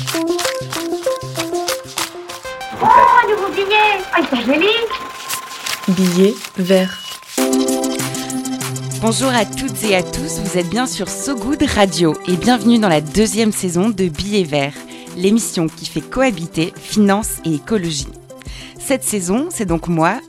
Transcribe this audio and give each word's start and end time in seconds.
Oh, 0.00 0.04
un 2.82 3.28
nouveau 3.28 3.48
billet 3.52 3.98
Ah, 4.12 4.20
il 4.32 4.46
joli 4.46 4.68
Billet 5.88 6.34
vert. 6.56 7.02
Bonjour 9.00 9.30
à 9.30 9.44
toutes 9.44 9.82
et 9.82 9.96
à 9.96 10.04
tous, 10.04 10.38
vous 10.38 10.56
êtes 10.56 10.68
bien 10.68 10.86
sur 10.86 11.08
So 11.08 11.34
Good 11.34 11.64
Radio 11.74 12.16
et 12.28 12.36
bienvenue 12.36 12.78
dans 12.78 12.88
la 12.88 13.00
deuxième 13.00 13.50
saison 13.50 13.88
de 13.88 14.04
Billets 14.04 14.44
Verts, 14.44 14.76
l'émission 15.16 15.66
qui 15.66 15.86
fait 15.86 16.00
cohabiter 16.00 16.72
finance 16.76 17.38
et 17.44 17.54
écologie. 17.54 18.06
Cette 18.78 19.02
saison, 19.02 19.48
c'est 19.50 19.66
donc 19.66 19.88
moi, 19.88 20.20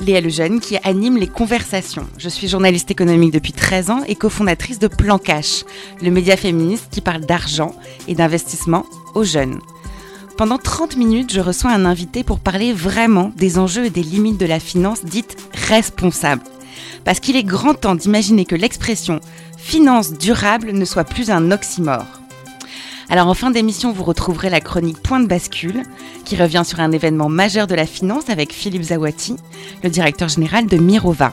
Léa 0.00 0.20
Lejeune, 0.20 0.60
qui 0.60 0.76
anime 0.84 1.16
les 1.16 1.26
conversations. 1.26 2.06
Je 2.18 2.28
suis 2.28 2.48
journaliste 2.48 2.90
économique 2.90 3.32
depuis 3.32 3.52
13 3.52 3.90
ans 3.90 4.02
et 4.06 4.14
cofondatrice 4.14 4.78
de 4.78 4.88
Plan 4.88 5.18
Cash, 5.18 5.64
le 6.02 6.10
média 6.10 6.36
féministe 6.36 6.88
qui 6.90 7.00
parle 7.00 7.24
d'argent 7.24 7.74
et 8.08 8.14
d'investissement 8.14 8.86
aux 9.14 9.24
jeunes. 9.24 9.60
Pendant 10.36 10.58
30 10.58 10.96
minutes, 10.96 11.32
je 11.32 11.40
reçois 11.40 11.70
un 11.70 11.86
invité 11.86 12.24
pour 12.24 12.40
parler 12.40 12.72
vraiment 12.72 13.32
des 13.36 13.58
enjeux 13.58 13.86
et 13.86 13.90
des 13.90 14.02
limites 14.02 14.38
de 14.38 14.46
la 14.46 14.60
finance 14.60 15.04
dite 15.04 15.36
responsable 15.68 16.42
parce 17.06 17.20
qu'il 17.20 17.36
est 17.36 17.44
grand 17.44 17.74
temps 17.74 17.94
d'imaginer 17.94 18.44
que 18.44 18.56
l'expression 18.56 19.20
finance 19.56 20.12
durable 20.12 20.72
ne 20.72 20.84
soit 20.84 21.04
plus 21.04 21.30
un 21.30 21.52
oxymore. 21.52 22.04
Alors 23.08 23.28
en 23.28 23.34
fin 23.34 23.50
d'émission, 23.50 23.92
vous 23.92 24.02
retrouverez 24.02 24.50
la 24.50 24.60
chronique 24.60 25.00
Point 25.00 25.20
de 25.20 25.28
bascule, 25.28 25.84
qui 26.24 26.36
revient 26.36 26.62
sur 26.64 26.80
un 26.80 26.90
événement 26.90 27.28
majeur 27.28 27.68
de 27.68 27.74
la 27.74 27.86
finance 27.86 28.28
avec 28.30 28.52
Philippe 28.52 28.82
Zawati, 28.82 29.36
le 29.84 29.90
directeur 29.90 30.28
général 30.28 30.66
de 30.66 30.76
Mirova. 30.76 31.32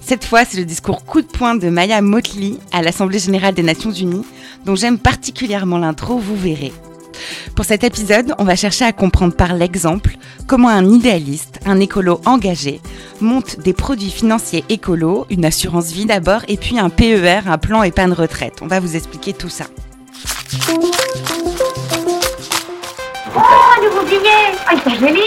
Cette 0.00 0.24
fois, 0.24 0.44
c'est 0.44 0.58
le 0.58 0.64
discours 0.64 1.04
coup 1.04 1.20
de 1.20 1.26
poing 1.26 1.54
de 1.54 1.68
Maya 1.68 2.00
Motley 2.00 2.54
à 2.72 2.82
l'Assemblée 2.82 3.20
générale 3.20 3.54
des 3.54 3.62
Nations 3.62 3.92
unies, 3.92 4.24
dont 4.64 4.74
j'aime 4.74 4.98
particulièrement 4.98 5.78
l'intro, 5.78 6.18
vous 6.18 6.36
verrez. 6.36 6.72
Pour 7.54 7.64
cet 7.64 7.84
épisode, 7.84 8.34
on 8.38 8.44
va 8.44 8.56
chercher 8.56 8.84
à 8.84 8.92
comprendre 8.92 9.34
par 9.34 9.54
l'exemple 9.54 10.16
comment 10.46 10.68
un 10.68 10.88
idéaliste, 10.88 11.60
un 11.66 11.78
écolo 11.78 12.20
engagé, 12.24 12.80
monte 13.20 13.60
des 13.60 13.72
produits 13.72 14.10
financiers 14.10 14.64
écolos, 14.68 15.26
une 15.30 15.44
assurance 15.44 15.92
vie 15.92 16.06
d'abord, 16.06 16.42
et 16.48 16.56
puis 16.56 16.78
un 16.78 16.90
PER, 16.90 17.42
un 17.46 17.58
plan 17.58 17.82
épargne 17.82 18.12
retraite. 18.12 18.58
On 18.62 18.66
va 18.66 18.80
vous 18.80 18.96
expliquer 18.96 19.32
tout 19.32 19.48
ça. 19.48 19.66
Oh, 20.50 20.80
un 23.36 23.82
nouveau 23.84 24.02
billet 24.06 24.54
Ah, 24.66 24.74
il 24.86 24.98
joli 24.98 25.20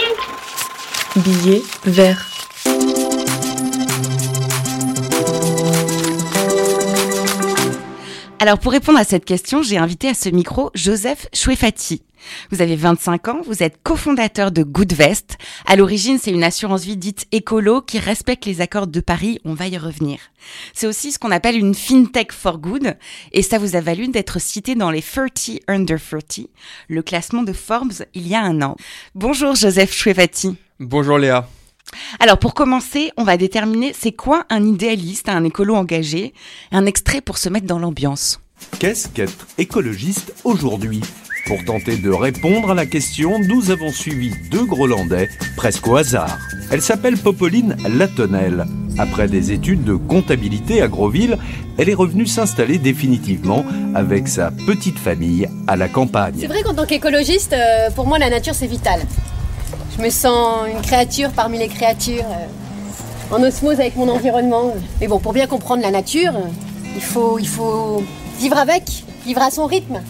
Billet 1.16 1.62
vert. 1.84 2.26
Alors 8.40 8.58
pour 8.58 8.72
répondre 8.72 8.98
à 8.98 9.04
cette 9.04 9.24
question, 9.24 9.62
j'ai 9.62 9.78
invité 9.78 10.08
à 10.08 10.14
ce 10.14 10.28
micro 10.28 10.70
Joseph 10.74 11.28
Chouefati. 11.32 12.02
Vous 12.50 12.62
avez 12.62 12.76
25 12.76 13.28
ans, 13.28 13.40
vous 13.44 13.62
êtes 13.62 13.82
cofondateur 13.82 14.50
de 14.50 14.62
Goodvest. 14.62 15.36
À 15.66 15.76
l'origine, 15.76 16.18
c'est 16.18 16.30
une 16.30 16.44
assurance 16.44 16.84
vie 16.84 16.96
dite 16.96 17.26
écolo 17.32 17.82
qui 17.82 17.98
respecte 17.98 18.46
les 18.46 18.60
accords 18.60 18.86
de 18.86 19.00
Paris, 19.00 19.38
on 19.44 19.54
va 19.54 19.68
y 19.68 19.78
revenir. 19.78 20.18
C'est 20.74 20.86
aussi 20.86 21.12
ce 21.12 21.18
qu'on 21.18 21.30
appelle 21.30 21.56
une 21.56 21.74
fintech 21.74 22.32
for 22.32 22.58
good 22.58 22.96
et 23.32 23.42
ça 23.42 23.58
vous 23.58 23.76
a 23.76 23.80
valu 23.80 24.08
d'être 24.08 24.40
cité 24.40 24.74
dans 24.74 24.90
les 24.90 25.02
30 25.02 25.60
under 25.68 25.98
30, 25.98 26.48
le 26.88 27.02
classement 27.02 27.42
de 27.42 27.52
Forbes 27.52 28.04
il 28.14 28.26
y 28.28 28.34
a 28.34 28.42
un 28.42 28.62
an. 28.62 28.76
Bonjour 29.14 29.54
Joseph 29.54 29.92
Chouefati. 29.94 30.56
Bonjour 30.80 31.18
Léa. 31.18 31.48
Alors 32.20 32.38
pour 32.38 32.54
commencer, 32.54 33.10
on 33.16 33.24
va 33.24 33.36
déterminer 33.36 33.92
c'est 33.98 34.12
quoi 34.12 34.46
un 34.50 34.64
idéaliste, 34.64 35.28
un 35.28 35.44
écolo 35.44 35.74
engagé, 35.74 36.32
un 36.70 36.86
extrait 36.86 37.20
pour 37.20 37.38
se 37.38 37.48
mettre 37.48 37.66
dans 37.66 37.78
l'ambiance. 37.78 38.40
Qu'est-ce 38.78 39.08
qu'être 39.08 39.46
écologiste 39.58 40.34
aujourd'hui? 40.44 41.00
Pour 41.46 41.64
tenter 41.64 41.96
de 41.96 42.10
répondre 42.10 42.70
à 42.70 42.74
la 42.74 42.86
question, 42.86 43.38
nous 43.40 43.70
avons 43.70 43.90
suivi 43.90 44.32
deux 44.50 44.64
Grolandais, 44.64 45.28
presque 45.56 45.86
au 45.88 45.96
hasard. 45.96 46.38
Elle 46.70 46.80
s'appelle 46.80 47.16
Popoline 47.18 47.76
Latonnelle. 47.88 48.64
Après 48.98 49.26
des 49.26 49.50
études 49.52 49.82
de 49.84 49.94
comptabilité 49.94 50.82
à 50.82 50.88
Groville, 50.88 51.38
elle 51.78 51.88
est 51.88 51.94
revenue 51.94 52.26
s'installer 52.26 52.78
définitivement 52.78 53.64
avec 53.94 54.28
sa 54.28 54.50
petite 54.66 54.98
famille 54.98 55.48
à 55.66 55.76
la 55.76 55.86
C'est 55.86 55.92
campagne. 55.92 56.46
vrai 56.46 56.62
qu'en 56.62 56.74
tant 56.74 56.86
qu'écologiste, 56.86 57.54
euh, 57.54 57.90
pour 57.90 58.06
moi, 58.06 58.18
la 58.18 58.30
nature, 58.30 58.54
c'est 58.54 58.66
vital. 58.66 59.00
Je 59.98 60.02
me 60.02 60.10
sens 60.10 60.68
une 60.72 60.80
créature 60.82 61.30
parmi 61.30 61.58
les 61.58 61.68
créatures, 61.68 62.24
euh, 62.24 63.34
en 63.36 63.42
osmose 63.42 63.80
avec 63.80 63.96
mon 63.96 64.08
environnement. 64.08 64.74
Mais 65.00 65.08
bon, 65.08 65.18
pour 65.18 65.32
bien 65.32 65.46
comprendre 65.46 65.82
la 65.82 65.90
nature, 65.90 66.34
euh, 66.36 66.48
il 66.94 67.02
faut, 67.02 67.38
il 67.38 67.48
faut 67.48 68.02
vivre 68.38 68.58
avec, 68.58 68.84
vivre 69.26 69.40
à 69.42 69.50
son 69.50 69.64
rythme, 69.66 70.00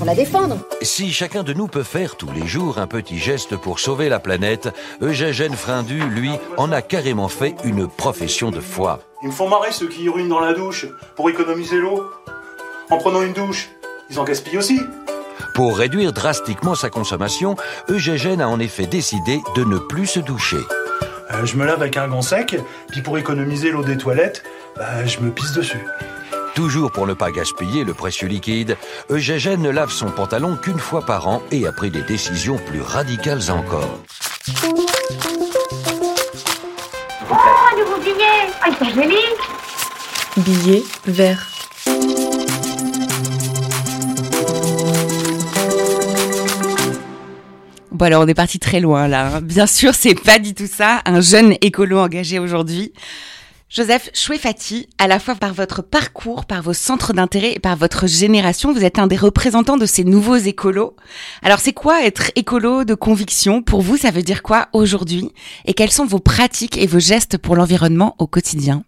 pour 0.00 0.06
la 0.06 0.14
défendre. 0.14 0.56
Si 0.80 1.12
chacun 1.12 1.42
de 1.42 1.52
nous 1.52 1.66
peut 1.66 1.82
faire 1.82 2.16
tous 2.16 2.32
les 2.32 2.46
jours 2.46 2.78
un 2.78 2.86
petit 2.86 3.18
geste 3.18 3.54
pour 3.56 3.78
sauver 3.78 4.08
la 4.08 4.18
planète, 4.18 4.70
Eugène 5.02 5.52
Frindu, 5.52 6.00
lui, 6.00 6.30
en 6.56 6.72
a 6.72 6.80
carrément 6.80 7.28
fait 7.28 7.54
une 7.64 7.86
profession 7.86 8.50
de 8.50 8.60
foi. 8.60 9.00
Ils 9.22 9.28
me 9.28 9.32
font 9.32 9.46
marrer 9.46 9.72
ceux 9.72 9.88
qui 9.88 10.04
urinent 10.04 10.30
dans 10.30 10.40
la 10.40 10.54
douche 10.54 10.86
pour 11.16 11.28
économiser 11.28 11.76
l'eau. 11.76 12.02
En 12.88 12.96
prenant 12.96 13.20
une 13.20 13.34
douche, 13.34 13.68
ils 14.08 14.18
en 14.18 14.24
gaspillent 14.24 14.56
aussi. 14.56 14.80
Pour 15.54 15.76
réduire 15.76 16.14
drastiquement 16.14 16.74
sa 16.74 16.88
consommation, 16.88 17.56
Eugène 17.90 18.40
a 18.40 18.48
en 18.48 18.58
effet 18.58 18.86
décidé 18.86 19.42
de 19.54 19.64
ne 19.64 19.76
plus 19.76 20.06
se 20.06 20.20
doucher. 20.20 20.64
Euh, 21.30 21.44
je 21.44 21.56
me 21.56 21.66
lave 21.66 21.82
avec 21.82 21.98
un 21.98 22.08
gant 22.08 22.22
sec, 22.22 22.56
puis 22.88 23.02
pour 23.02 23.18
économiser 23.18 23.70
l'eau 23.70 23.84
des 23.84 23.98
toilettes, 23.98 24.44
bah, 24.76 25.04
je 25.04 25.20
me 25.20 25.30
pisse 25.30 25.52
dessus. 25.52 25.84
Toujours 26.54 26.90
pour 26.90 27.06
ne 27.06 27.14
pas 27.14 27.30
gaspiller 27.30 27.84
le 27.84 27.94
précieux 27.94 28.26
liquide, 28.28 28.76
Eugène 29.08 29.62
ne 29.62 29.70
lave 29.70 29.90
son 29.92 30.10
pantalon 30.10 30.56
qu'une 30.56 30.78
fois 30.78 31.02
par 31.02 31.28
an 31.28 31.42
et 31.50 31.66
a 31.66 31.72
pris 31.72 31.90
des 31.90 32.02
décisions 32.02 32.58
plus 32.58 32.82
radicales 32.82 33.50
encore. 33.50 34.00
Oh, 37.30 37.34
un 37.34 37.78
nouveau 37.78 37.98
billet 38.02 38.50
Ah, 38.62 38.70
Billet 40.36 40.82
vert. 41.06 41.46
Bon 47.92 48.04
alors 48.06 48.22
on 48.22 48.28
est 48.28 48.34
parti 48.34 48.58
très 48.58 48.80
loin 48.80 49.08
là. 49.08 49.36
hein. 49.36 49.40
Bien 49.42 49.66
sûr, 49.66 49.94
c'est 49.94 50.14
pas 50.14 50.38
du 50.38 50.54
tout 50.54 50.68
ça. 50.72 51.02
Un 51.04 51.20
jeune 51.20 51.54
écolo 51.60 51.98
engagé 51.98 52.38
aujourd'hui. 52.38 52.92
Joseph 53.70 54.10
Chouefati, 54.14 54.88
à 54.98 55.06
la 55.06 55.20
fois 55.20 55.36
par 55.36 55.54
votre 55.54 55.80
parcours, 55.80 56.44
par 56.44 56.60
vos 56.60 56.72
centres 56.72 57.12
d'intérêt 57.12 57.52
et 57.52 57.60
par 57.60 57.76
votre 57.76 58.08
génération, 58.08 58.72
vous 58.72 58.84
êtes 58.84 58.98
un 58.98 59.06
des 59.06 59.16
représentants 59.16 59.76
de 59.76 59.86
ces 59.86 60.02
nouveaux 60.02 60.34
écolos. 60.34 60.96
Alors 61.40 61.60
c'est 61.60 61.72
quoi 61.72 62.04
être 62.04 62.32
écolo 62.34 62.82
de 62.82 62.96
conviction 62.96 63.62
Pour 63.62 63.80
vous, 63.80 63.96
ça 63.96 64.10
veut 64.10 64.22
dire 64.22 64.42
quoi 64.42 64.66
aujourd'hui? 64.72 65.30
Et 65.66 65.74
quelles 65.74 65.92
sont 65.92 66.04
vos 66.04 66.18
pratiques 66.18 66.78
et 66.78 66.88
vos 66.88 66.98
gestes 66.98 67.38
pour 67.38 67.54
l'environnement 67.54 68.16
au 68.18 68.26
quotidien? 68.26 68.82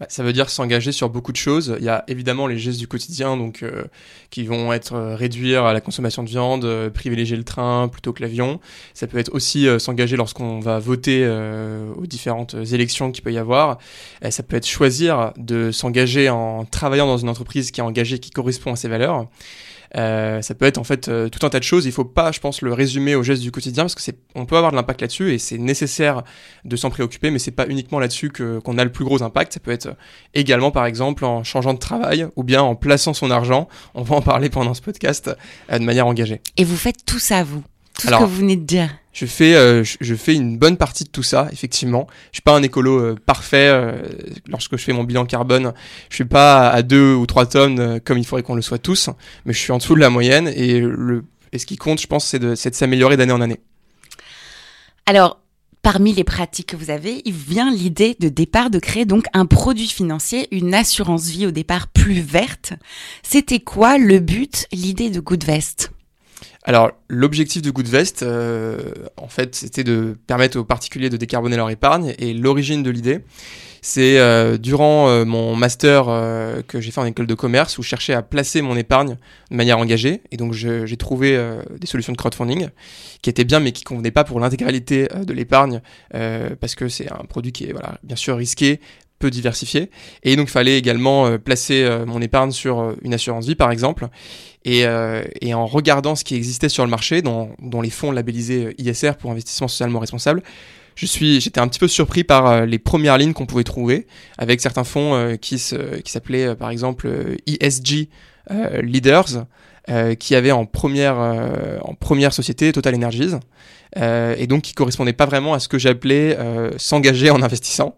Bah, 0.00 0.06
Ça 0.08 0.22
veut 0.22 0.32
dire 0.32 0.48
s'engager 0.48 0.92
sur 0.92 1.10
beaucoup 1.10 1.32
de 1.32 1.36
choses. 1.36 1.74
Il 1.78 1.84
y 1.84 1.88
a 1.88 2.04
évidemment 2.06 2.46
les 2.46 2.56
gestes 2.56 2.78
du 2.78 2.86
quotidien, 2.86 3.36
donc 3.36 3.62
euh, 3.62 3.84
qui 4.30 4.44
vont 4.44 4.72
être 4.72 4.94
euh, 4.94 5.16
réduire 5.16 5.64
la 5.72 5.80
consommation 5.80 6.22
de 6.22 6.28
viande, 6.28 6.64
euh, 6.64 6.88
privilégier 6.88 7.36
le 7.36 7.44
train 7.44 7.88
plutôt 7.88 8.12
que 8.12 8.22
l'avion. 8.22 8.60
Ça 8.94 9.08
peut 9.08 9.18
être 9.18 9.34
aussi 9.34 9.66
euh, 9.66 9.80
s'engager 9.80 10.16
lorsqu'on 10.16 10.60
va 10.60 10.78
voter 10.78 11.22
euh, 11.24 11.92
aux 11.96 12.06
différentes 12.06 12.54
élections 12.72 13.10
qu'il 13.10 13.24
peut 13.24 13.32
y 13.32 13.38
avoir. 13.38 13.78
Ça 14.30 14.42
peut 14.42 14.56
être 14.56 14.66
choisir 14.66 15.32
de 15.36 15.72
s'engager 15.72 16.28
en 16.28 16.64
travaillant 16.64 17.06
dans 17.06 17.18
une 17.18 17.28
entreprise 17.28 17.70
qui 17.70 17.80
est 17.80 17.84
engagée, 17.84 18.18
qui 18.18 18.30
correspond 18.30 18.72
à 18.72 18.76
ses 18.76 18.88
valeurs. 18.88 19.26
Euh, 19.96 20.42
ça 20.42 20.54
peut 20.54 20.66
être 20.66 20.78
en 20.78 20.84
fait 20.84 21.08
euh, 21.08 21.28
tout 21.28 21.44
un 21.46 21.50
tas 21.50 21.58
de 21.58 21.64
choses. 21.64 21.86
Il 21.86 21.92
faut 21.92 22.04
pas, 22.04 22.30
je 22.32 22.40
pense, 22.40 22.60
le 22.62 22.72
résumer 22.72 23.14
aux 23.14 23.22
gestes 23.22 23.42
du 23.42 23.50
quotidien 23.50 23.84
parce 23.84 23.94
que 23.94 24.02
c'est, 24.02 24.16
on 24.34 24.44
peut 24.44 24.56
avoir 24.56 24.70
de 24.70 24.76
l'impact 24.76 25.00
là-dessus 25.00 25.32
et 25.32 25.38
c'est 25.38 25.58
nécessaire 25.58 26.22
de 26.64 26.76
s'en 26.76 26.90
préoccuper, 26.90 27.30
mais 27.30 27.38
c'est 27.38 27.50
pas 27.52 27.66
uniquement 27.68 27.98
là-dessus 27.98 28.30
que 28.30 28.58
qu'on 28.58 28.76
a 28.78 28.84
le 28.84 28.92
plus 28.92 29.04
gros 29.04 29.22
impact. 29.22 29.54
Ça 29.54 29.60
peut 29.60 29.70
être 29.70 29.96
également, 30.34 30.70
par 30.70 30.84
exemple, 30.86 31.24
en 31.24 31.42
changeant 31.44 31.74
de 31.74 31.78
travail 31.78 32.26
ou 32.36 32.42
bien 32.44 32.62
en 32.62 32.74
plaçant 32.74 33.14
son 33.14 33.30
argent. 33.30 33.68
On 33.94 34.02
va 34.02 34.16
en 34.16 34.22
parler 34.22 34.50
pendant 34.50 34.74
ce 34.74 34.82
podcast 34.82 35.30
euh, 35.72 35.78
de 35.78 35.84
manière 35.84 36.06
engagée. 36.06 36.40
Et 36.56 36.64
vous 36.64 36.76
faites 36.76 37.04
tout 37.06 37.18
ça, 37.18 37.42
vous 37.42 37.62
Tout 37.98 38.08
Alors- 38.08 38.20
ce 38.20 38.24
que 38.26 38.30
vous 38.30 38.36
venez 38.40 38.56
de 38.56 38.64
dire 38.64 38.90
Je 39.18 39.26
fais, 39.26 39.56
euh, 39.56 39.82
je, 39.82 40.14
fais 40.14 40.32
une 40.32 40.58
bonne 40.58 40.76
partie 40.76 41.02
de 41.02 41.08
tout 41.08 41.24
ça, 41.24 41.48
effectivement. 41.50 42.06
Je 42.30 42.36
suis 42.36 42.42
pas 42.42 42.54
un 42.54 42.62
écolo 42.62 43.00
euh, 43.00 43.16
parfait. 43.26 43.66
euh, 43.68 44.00
lorsque 44.46 44.76
je 44.76 44.84
fais 44.84 44.92
mon 44.92 45.02
bilan 45.02 45.26
carbone, 45.26 45.72
je 46.08 46.14
suis 46.14 46.24
pas 46.24 46.68
à 46.68 46.82
deux 46.82 47.14
ou 47.14 47.26
trois 47.26 47.46
tonnes 47.46 47.98
comme 48.04 48.16
il 48.18 48.24
faudrait 48.24 48.44
qu'on 48.44 48.54
le 48.54 48.62
soit 48.62 48.78
tous, 48.78 49.10
mais 49.44 49.52
je 49.52 49.58
suis 49.58 49.72
en 49.72 49.78
dessous 49.78 49.96
de 49.96 50.00
la 50.00 50.08
moyenne 50.08 50.46
et 50.46 50.78
le 50.78 51.24
et 51.50 51.58
ce 51.58 51.66
qui 51.66 51.76
compte, 51.76 52.00
je 52.00 52.06
pense, 52.06 52.26
c'est 52.26 52.38
de, 52.38 52.50
de 52.50 52.54
s'améliorer 52.54 53.16
d'année 53.16 53.32
en 53.32 53.40
année. 53.40 53.58
Alors, 55.04 55.40
parmi 55.82 56.12
les 56.12 56.22
pratiques 56.22 56.68
que 56.68 56.76
vous 56.76 56.90
avez, 56.90 57.22
il 57.24 57.32
vient 57.32 57.72
l'idée 57.72 58.16
de 58.20 58.28
départ 58.28 58.70
de 58.70 58.78
créer 58.78 59.04
donc 59.04 59.24
un 59.32 59.46
produit 59.46 59.88
financier, 59.88 60.46
une 60.52 60.74
assurance 60.74 61.26
vie 61.26 61.46
au 61.46 61.50
départ 61.50 61.88
plus 61.88 62.20
verte. 62.20 62.74
C'était 63.24 63.58
quoi 63.58 63.98
le 63.98 64.20
but, 64.20 64.66
l'idée 64.70 65.10
de 65.10 65.18
Goodvest? 65.18 65.90
Alors, 66.68 66.90
l'objectif 67.08 67.62
de 67.62 67.70
Goodvest, 67.70 68.22
euh, 68.22 68.76
en 69.16 69.28
fait, 69.28 69.54
c'était 69.54 69.84
de 69.84 70.14
permettre 70.26 70.58
aux 70.58 70.64
particuliers 70.64 71.08
de 71.08 71.16
décarboner 71.16 71.56
leur 71.56 71.70
épargne. 71.70 72.14
Et 72.18 72.34
l'origine 72.34 72.82
de 72.82 72.90
l'idée, 72.90 73.20
c'est 73.80 74.18
euh, 74.18 74.58
durant 74.58 75.08
euh, 75.08 75.24
mon 75.24 75.56
master 75.56 76.10
euh, 76.10 76.60
que 76.60 76.78
j'ai 76.82 76.90
fait 76.90 77.00
en 77.00 77.06
école 77.06 77.26
de 77.26 77.32
commerce, 77.32 77.78
où 77.78 77.82
je 77.82 77.88
cherchais 77.88 78.12
à 78.12 78.20
placer 78.20 78.60
mon 78.60 78.76
épargne 78.76 79.16
de 79.50 79.56
manière 79.56 79.78
engagée. 79.78 80.20
Et 80.30 80.36
donc, 80.36 80.52
j'ai 80.52 80.96
trouvé 80.98 81.42
des 81.80 81.86
solutions 81.86 82.12
de 82.12 82.18
crowdfunding 82.18 82.68
qui 83.22 83.30
étaient 83.30 83.44
bien, 83.44 83.60
mais 83.60 83.72
qui 83.72 83.82
convenaient 83.82 84.10
pas 84.10 84.24
pour 84.24 84.38
l'intégralité 84.38 85.08
de 85.24 85.32
l'épargne, 85.32 85.80
parce 86.10 86.74
que 86.74 86.90
c'est 86.90 87.10
un 87.10 87.24
produit 87.24 87.52
qui 87.52 87.64
est, 87.64 87.72
voilà, 87.72 87.96
bien 88.02 88.16
sûr 88.16 88.36
risqué, 88.36 88.78
peu 89.18 89.30
diversifié. 89.30 89.90
Et 90.22 90.36
donc, 90.36 90.48
il 90.48 90.52
fallait 90.52 90.76
également 90.76 91.38
placer 91.38 91.88
mon 92.06 92.20
épargne 92.20 92.50
sur 92.50 92.94
une 93.00 93.14
assurance 93.14 93.46
vie, 93.46 93.54
par 93.54 93.70
exemple. 93.70 94.08
Et, 94.68 94.84
euh, 94.84 95.24
et 95.40 95.54
en 95.54 95.64
regardant 95.64 96.14
ce 96.14 96.24
qui 96.24 96.34
existait 96.34 96.68
sur 96.68 96.84
le 96.84 96.90
marché, 96.90 97.22
dont, 97.22 97.56
les 97.82 97.88
fonds 97.88 98.12
labellisés 98.12 98.74
ISR 98.76 99.12
pour 99.18 99.30
investissement 99.30 99.66
socialement 99.66 99.98
responsable, 99.98 100.42
j'étais 100.94 101.58
un 101.58 101.68
petit 101.68 101.78
peu 101.78 101.88
surpris 101.88 102.22
par 102.22 102.46
euh, 102.46 102.66
les 102.66 102.78
premières 102.78 103.16
lignes 103.16 103.32
qu'on 103.32 103.46
pouvait 103.46 103.64
trouver, 103.64 104.06
avec 104.36 104.60
certains 104.60 104.84
fonds 104.84 105.14
euh, 105.14 105.36
qui, 105.36 105.58
s'appelaient 105.58 106.54
par 106.54 106.68
exemple 106.68 107.08
ESG 107.46 108.08
Leaders, 108.82 109.46
qui 110.18 110.34
avaient 110.34 110.52
en 110.52 110.66
première, 110.66 111.16
société 112.30 112.70
Total 112.70 112.94
Energies, 112.94 113.36
et 113.96 114.46
donc 114.46 114.62
qui 114.62 114.74
correspondaient 114.74 115.14
pas 115.14 115.24
vraiment 115.24 115.54
à 115.54 115.60
ce 115.60 115.68
que 115.68 115.78
j'appelais 115.78 116.36
s'engager 116.76 117.30
en 117.30 117.40
investissant. 117.40 117.96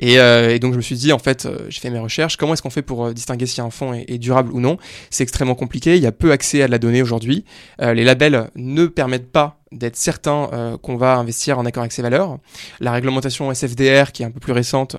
Et, 0.00 0.18
euh, 0.18 0.54
et 0.54 0.58
donc 0.58 0.72
je 0.72 0.76
me 0.76 0.82
suis 0.82 0.96
dit, 0.96 1.12
en 1.12 1.18
fait, 1.18 1.46
euh, 1.46 1.66
j'ai 1.68 1.80
fait 1.80 1.90
mes 1.90 1.98
recherches, 1.98 2.36
comment 2.36 2.54
est-ce 2.54 2.62
qu'on 2.62 2.70
fait 2.70 2.82
pour 2.82 3.06
euh, 3.06 3.12
distinguer 3.12 3.46
si 3.46 3.60
un 3.60 3.70
fonds 3.70 3.94
est, 3.94 4.18
durable 4.18 4.52
ou 4.52 4.60
non? 4.60 4.76
C'est 5.10 5.22
extrêmement 5.22 5.54
compliqué, 5.54 5.96
il 5.96 6.02
y 6.02 6.06
a 6.06 6.12
peu 6.12 6.32
accès 6.32 6.62
à 6.62 6.66
de 6.66 6.72
la 6.72 6.78
donnée 6.78 7.02
aujourd'hui. 7.02 7.44
Euh, 7.80 7.94
les 7.94 8.04
labels 8.04 8.50
ne 8.56 8.86
permettent 8.86 9.30
pas 9.30 9.60
d'être 9.72 9.96
certain 9.96 10.50
euh, 10.52 10.78
qu'on 10.78 10.96
va 10.96 11.16
investir 11.16 11.58
en 11.58 11.66
accord 11.66 11.82
avec 11.82 11.92
ses 11.92 12.02
valeurs. 12.02 12.38
La 12.80 12.92
réglementation 12.92 13.52
SFDR, 13.52 14.12
qui 14.12 14.22
est 14.22 14.26
un 14.26 14.30
peu 14.30 14.40
plus 14.40 14.52
récente, 14.52 14.96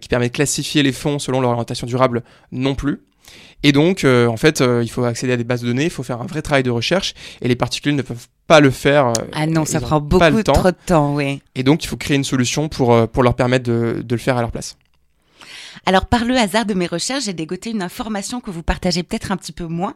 qui 0.00 0.08
permet 0.08 0.28
de 0.28 0.32
classifier 0.32 0.82
les 0.82 0.92
fonds 0.92 1.18
selon 1.18 1.40
leur 1.40 1.50
orientation 1.50 1.86
durable, 1.86 2.22
non 2.52 2.74
plus. 2.74 3.02
Et 3.62 3.72
donc, 3.72 4.04
en 4.04 4.36
fait, 4.36 4.62
il 4.82 4.88
faut 4.88 5.04
accéder 5.04 5.34
à 5.34 5.36
des 5.36 5.44
bases 5.44 5.60
de 5.60 5.66
données, 5.66 5.84
il 5.84 5.90
faut 5.90 6.02
faire 6.02 6.22
un 6.22 6.26
vrai 6.26 6.42
travail 6.42 6.62
de 6.62 6.70
recherche, 6.70 7.14
et 7.42 7.48
les 7.48 7.56
particuliers 7.56 7.94
ne 7.94 8.02
peuvent 8.02 8.28
pas 8.46 8.60
le 8.60 8.70
faire. 8.70 9.06
euh, 9.08 9.12
Ah 9.32 9.46
non, 9.46 9.64
ça 9.64 9.80
prend 9.80 10.00
beaucoup 10.00 10.24
le 10.36 10.44
temps. 10.44 10.52
trop 10.52 10.70
de 10.70 10.76
temps, 10.86 11.14
oui. 11.14 11.40
Et 11.54 11.62
donc, 11.62 11.84
il 11.84 11.86
faut 11.88 11.96
créer 11.96 12.16
une 12.16 12.24
solution 12.24 12.68
pour, 12.68 12.92
euh, 12.92 13.06
pour 13.06 13.22
leur 13.22 13.34
permettre 13.34 13.64
de, 13.64 14.02
de 14.04 14.14
le 14.14 14.20
faire 14.20 14.36
à 14.36 14.40
leur 14.40 14.50
place. 14.52 14.76
Alors, 15.86 16.06
par 16.06 16.24
le 16.24 16.36
hasard 16.36 16.64
de 16.64 16.72
mes 16.74 16.86
recherches, 16.86 17.24
j'ai 17.24 17.32
dégoté 17.32 17.70
une 17.70 17.82
information 17.82 18.40
que 18.40 18.50
vous 18.50 18.62
partagez 18.62 19.02
peut-être 19.02 19.32
un 19.32 19.36
petit 19.36 19.52
peu 19.52 19.66
moins. 19.66 19.94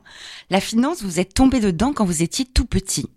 La 0.50 0.60
finance, 0.60 1.02
vous 1.02 1.20
êtes 1.20 1.32
tombé 1.34 1.60
dedans 1.60 1.92
quand 1.94 2.04
vous 2.04 2.22
étiez 2.22 2.44
tout 2.44 2.64
petit. 2.66 3.08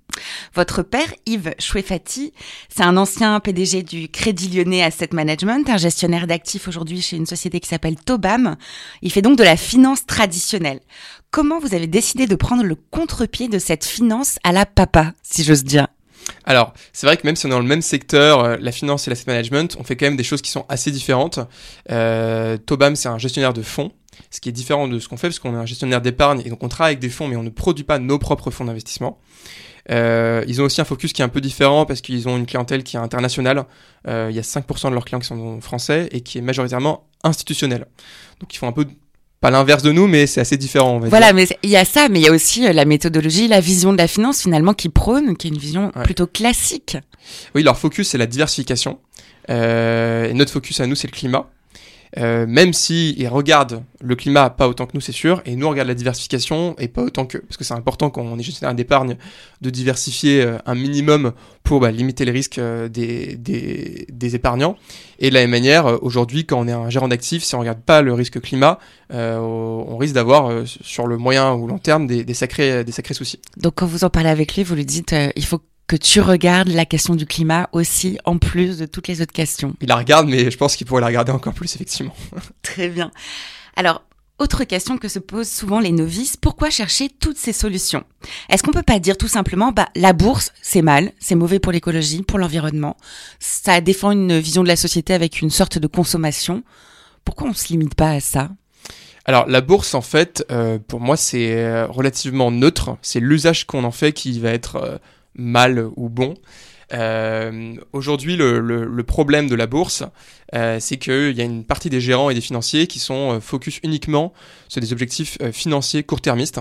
Votre 0.56 0.84
père, 0.84 1.14
Yves 1.26 1.54
Chouefati, 1.60 2.34
c'est 2.70 2.84
un 2.84 2.98
ancien 2.98 3.40
PDG 3.40 3.84
du 3.84 4.10
Crédit 4.10 4.50
Lyonnais 4.50 4.84
Asset 4.84 5.10
Management, 5.14 5.70
un 5.70 5.78
gestionnaire 5.78 6.28
d'actifs 6.28 6.68
aujourd'hui 6.68 7.02
chez 7.02 7.18
une 7.18 7.26
société 7.26 7.60
qui 7.60 7.70
s'appelle 7.70 7.96
Tobam. 7.96 8.56
Il 9.02 9.12
fait 9.12 9.22
donc 9.22 9.38
de 9.38 9.44
la 9.44 9.58
finance 9.58 10.06
traditionnelle. 10.06 10.80
Comment 11.32 11.60
vous 11.60 11.74
avez 11.76 11.88
décidé 11.88 12.28
de 12.28 12.36
prendre 12.36 12.64
le 12.64 12.76
contre-pied 12.76 13.48
de 13.48 13.60
cette 13.60 13.86
finance 13.86 14.38
à 14.44 14.52
la 14.52 14.66
papa, 14.66 15.14
si 15.24 15.44
j'ose 15.44 15.64
dire? 15.64 15.88
Alors, 16.44 16.74
c'est 16.94 17.08
vrai 17.08 17.18
que 17.18 17.26
même 17.26 17.36
si 17.36 17.46
on 17.46 17.50
est 17.50 17.54
dans 17.54 17.60
le 17.60 17.66
même 17.66 17.82
secteur, 17.82 18.44
euh, 18.44 18.58
la 18.60 18.72
finance 18.72 19.08
et 19.08 19.12
l'asset 19.12 19.26
management, 19.28 19.76
on 19.80 19.84
fait 19.84 19.96
quand 19.96 20.06
même 20.06 20.18
des 20.18 20.24
choses 20.24 20.42
qui 20.42 20.52
sont 20.52 20.66
assez 20.70 20.92
différentes. 20.92 21.40
Euh, 21.90 22.58
Tobam, 22.58 22.96
c'est 22.96 23.10
un 23.10 23.18
gestionnaire 23.18 23.54
de 23.54 23.62
fonds, 23.62 23.92
ce 24.30 24.40
qui 24.40 24.50
est 24.50 24.52
différent 24.52 24.88
de 24.88 25.00
ce 25.00 25.08
qu'on 25.08 25.18
fait, 25.18 25.28
parce 25.28 25.40
qu'on 25.40 25.54
est 25.54 25.60
un 25.60 25.66
gestionnaire 25.66 26.02
d'épargne, 26.02 26.42
et 26.46 26.50
donc 26.50 26.64
on 26.64 26.70
travaille 26.70 26.94
avec 26.94 27.00
des 27.00 27.10
fonds, 27.10 27.28
mais 27.28 27.36
on 27.36 27.44
ne 27.44 27.50
produit 27.50 27.84
pas 27.84 28.00
nos 28.00 28.20
propres 28.20 28.52
fonds 28.52 28.66
d'investissement. 28.66 29.20
Euh, 29.90 30.44
ils 30.48 30.62
ont 30.62 30.66
aussi 30.66 30.80
un 30.82 30.86
focus 30.86 31.14
qui 31.14 31.22
est 31.22 31.26
un 31.26 31.30
peu 31.30 31.42
différent, 31.42 31.86
parce 31.86 32.02
qu'ils 32.02 32.28
ont 32.30 32.38
une 32.38 32.46
clientèle 32.46 32.84
qui 32.84 32.98
est 32.98 33.00
internationale. 33.00 33.66
Euh, 34.08 34.28
il 34.30 34.36
y 34.36 34.40
a 34.40 34.44
5% 34.44 34.90
de 34.90 34.94
leurs 34.94 35.06
clients 35.06 35.20
qui 35.20 35.28
sont 35.28 35.60
français, 35.62 36.08
et 36.12 36.22
qui 36.22 36.38
est 36.38 36.42
majoritairement 36.42 37.08
institutionnelle. 37.24 37.86
Donc 38.40 38.54
ils 38.54 38.58
font 38.58 38.68
un 38.68 38.72
peu, 38.72 38.86
pas 39.40 39.50
l'inverse 39.52 39.82
de 39.84 39.92
nous, 39.92 40.08
mais 40.08 40.28
c'est 40.28 40.42
assez 40.42 40.58
différent, 40.58 40.92
on 40.92 41.00
va 41.00 41.02
dire. 41.02 41.10
Voilà, 41.10 41.34
mais 41.34 41.48
il 41.64 41.70
y 41.70 41.78
a 41.78 41.86
ça, 41.86 42.10
mais 42.10 42.20
il 42.20 42.26
y 42.26 42.28
a 42.28 42.32
aussi 42.32 42.68
euh, 42.68 42.74
la 42.74 42.86
méthodologie, 42.86 43.48
la 43.48 43.60
vision 43.62 43.92
de 43.92 43.98
la 43.98 44.08
finance 44.08 44.42
finalement 44.42 44.74
qui 44.74 44.90
prône, 44.90 45.36
qui 45.36 45.48
est 45.48 45.52
une 45.52 45.58
vision 45.58 45.92
Ouais. 45.96 46.04
plutôt 46.04 46.28
classique. 46.28 46.98
Oui, 47.56 47.64
leur 47.64 47.78
focus, 47.78 48.10
c'est 48.10 48.18
la 48.20 48.28
diversification. 48.28 49.00
Euh, 49.50 50.30
et 50.30 50.34
notre 50.34 50.52
focus 50.52 50.80
à 50.80 50.86
nous, 50.88 50.96
c'est 50.96 51.08
le 51.08 51.12
climat. 51.16 51.50
Euh, 52.18 52.46
même 52.48 52.74
si 52.74 53.26
regardent 53.28 53.84
le 54.02 54.16
climat 54.16 54.50
pas 54.50 54.68
autant 54.68 54.86
que 54.86 54.92
nous, 54.94 55.02
c'est 55.02 55.12
sûr, 55.12 55.42
et 55.46 55.56
nous 55.56 55.68
on 55.68 55.70
regarde 55.70 55.88
la 55.88 55.94
diversification 55.94 56.76
et 56.78 56.88
pas 56.88 57.04
autant 57.04 57.26
que, 57.26 57.38
parce 57.38 57.58
que 57.58 57.64
c'est 57.64 57.74
important 57.74 58.10
quand 58.10 58.22
on 58.22 58.38
est 58.38 58.44
gestionnaire 58.44 58.76
d'épargne 58.76 59.16
de 59.62 59.70
diversifier 59.70 60.42
euh, 60.42 60.58
un 60.66 60.76
minimum 60.76 61.32
pour 61.64 61.80
bah, 61.80 61.92
limiter 61.92 62.26
les 62.26 62.32
risques 62.32 62.58
euh, 62.58 62.90
des, 62.90 63.36
des, 63.36 64.08
des 64.12 64.36
épargnants. 64.36 64.76
Et 65.20 65.30
de 65.30 65.36
la 65.36 65.42
même 65.42 65.52
manière, 65.52 65.86
euh, 65.86 65.98
aujourd'hui, 66.02 66.46
quand 66.46 66.60
on 66.60 66.68
est 66.68 66.74
un 66.74 66.90
gérant 66.90 67.08
d'actifs, 67.08 67.44
si 67.44 67.56
on 67.56 67.60
regarde 67.60 67.82
pas 67.82 68.02
le 68.02 68.14
risque 68.14 68.42
climat, 68.42 68.80
on 69.14 69.98
risque 69.98 70.14
d'avoir 70.14 70.66
sur 70.66 71.06
le 71.06 71.18
moyen 71.18 71.54
ou 71.54 71.68
long 71.68 71.80
terme 71.80 72.08
des, 72.08 72.24
des 72.24 72.34
sacrés, 72.34 72.86
des 72.86 72.92
sacrés 72.94 73.14
soucis. 73.14 73.40
Donc 73.58 73.74
quand 73.76 73.86
vous 73.86 74.06
en 74.06 74.10
parlez 74.10 74.30
avec 74.30 74.56
lui, 74.56 74.64
vous 74.64 74.76
lui 74.76 74.86
dites 74.86 75.14
il 75.36 75.46
faut 75.46 75.62
que 75.88 75.96
tu 75.96 76.22
regardes 76.22 76.70
la 76.70 76.86
question 76.86 77.16
du 77.16 77.26
climat 77.26 77.70
aussi 77.72 78.18
en 78.26 78.38
plus 78.38 78.78
de 78.78 78.86
toutes 78.86 79.08
les 79.08 79.22
autres 79.22 79.34
questions. 79.34 79.76
Il 79.82 79.90
la 79.90 79.98
regarde, 79.98 80.28
mais 80.28 80.50
je 80.50 80.58
pense 80.58 80.76
qu'il 80.76 80.88
pourrait 80.88 81.02
la 81.02 81.08
regarder 81.08 81.32
encore 81.32 81.54
plus, 81.54 81.76
effectivement. 81.76 82.16
Très 82.62 82.88
bien. 82.88 83.12
Alors, 83.76 84.04
autre 84.42 84.64
question 84.64 84.98
que 84.98 85.08
se 85.08 85.20
posent 85.20 85.52
souvent 85.52 85.80
les 85.80 85.92
novices, 85.92 86.36
pourquoi 86.36 86.72
chercher 86.72 87.10
toutes 87.10 87.38
ces 87.38 87.54
solutions? 87.54 88.04
Est-ce 88.50 88.64
qu'on 88.64 88.72
peut 88.72 88.82
pas 88.82 88.98
dire 88.98 89.16
tout 89.16 89.28
simplement, 89.28 89.72
bah, 89.72 89.90
la 89.96 90.14
bourse, 90.14 90.52
c'est 90.64 90.82
mal, 90.82 91.12
c'est 91.20 91.36
mauvais 91.36 91.60
pour 91.60 91.72
l'écologie, 91.72 92.24
pour 92.24 92.40
l'environnement, 92.40 92.98
ça 93.40 93.82
défend 93.82 94.12
une 94.12 94.40
vision 94.40 94.64
de 94.64 94.68
la 94.68 94.76
société 94.76 95.14
avec 95.14 95.42
une 95.42 95.52
sorte 95.52 95.78
de 95.78 95.88
consommation? 95.88 96.64
Pourquoi 97.24 97.50
on 97.50 97.54
se 97.54 97.68
limite 97.68 97.94
pas 97.94 98.12
à 98.12 98.20
ça? 98.20 98.50
Alors 99.26 99.48
la 99.48 99.62
bourse 99.62 99.94
en 99.94 100.02
fait, 100.02 100.44
euh, 100.50 100.80
pour 100.80 101.00
moi 101.00 101.16
c'est 101.16 101.56
euh, 101.56 101.86
relativement 101.86 102.50
neutre. 102.50 102.98
C'est 103.04 103.20
l'usage 103.20 103.68
qu'on 103.68 103.84
en 103.84 103.92
fait 103.92 104.14
qui 104.14 104.40
va 104.40 104.50
être 104.50 104.78
euh, 104.78 104.98
mal 105.36 105.88
ou 105.96 106.10
bon. 106.10 106.34
Euh, 106.94 107.76
Aujourd'hui, 107.94 108.36
le, 108.36 108.60
le- 108.60 108.86
le 108.86 109.04
problème 109.04 109.48
de 109.48 109.56
la 109.56 109.68
bourse, 109.68 110.04
euh, 110.56 110.78
c'est 110.80 110.98
qu'il 110.98 111.32
y 111.38 111.42
a 111.42 111.46
une 111.46 111.64
partie 111.64 111.90
des 111.90 112.02
gérants 112.02 112.30
et 112.30 112.34
des 112.34 112.42
financiers 112.42 112.88
qui 112.88 113.00
sont 113.00 113.34
euh, 113.34 113.40
focus 113.40 113.80
uniquement 113.84 114.34
sur 114.68 114.82
des 114.82 114.92
objectifs 114.92 115.38
euh, 115.42 115.52
financiers 115.52 116.04
court-termistes. 116.04 116.60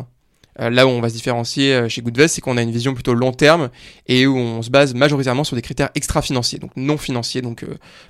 Euh, 0.60 0.68
là 0.70 0.86
où 0.86 0.90
on 0.90 1.00
va 1.00 1.08
se 1.08 1.14
différencier 1.14 1.74
euh, 1.74 1.88
chez 1.88 2.02
Goodvest, 2.02 2.34
c'est 2.34 2.40
qu'on 2.40 2.56
a 2.56 2.62
une 2.62 2.70
vision 2.70 2.92
plutôt 2.94 3.14
long 3.14 3.32
terme 3.32 3.70
et 4.06 4.26
où 4.26 4.36
on 4.36 4.62
se 4.62 4.70
base 4.70 4.94
majoritairement 4.94 5.44
sur 5.44 5.56
des 5.56 5.62
critères 5.62 5.90
extra-financiers, 5.94 6.58
donc 6.58 6.72
non 6.76 6.96
financiers, 6.96 7.40
donc 7.40 7.64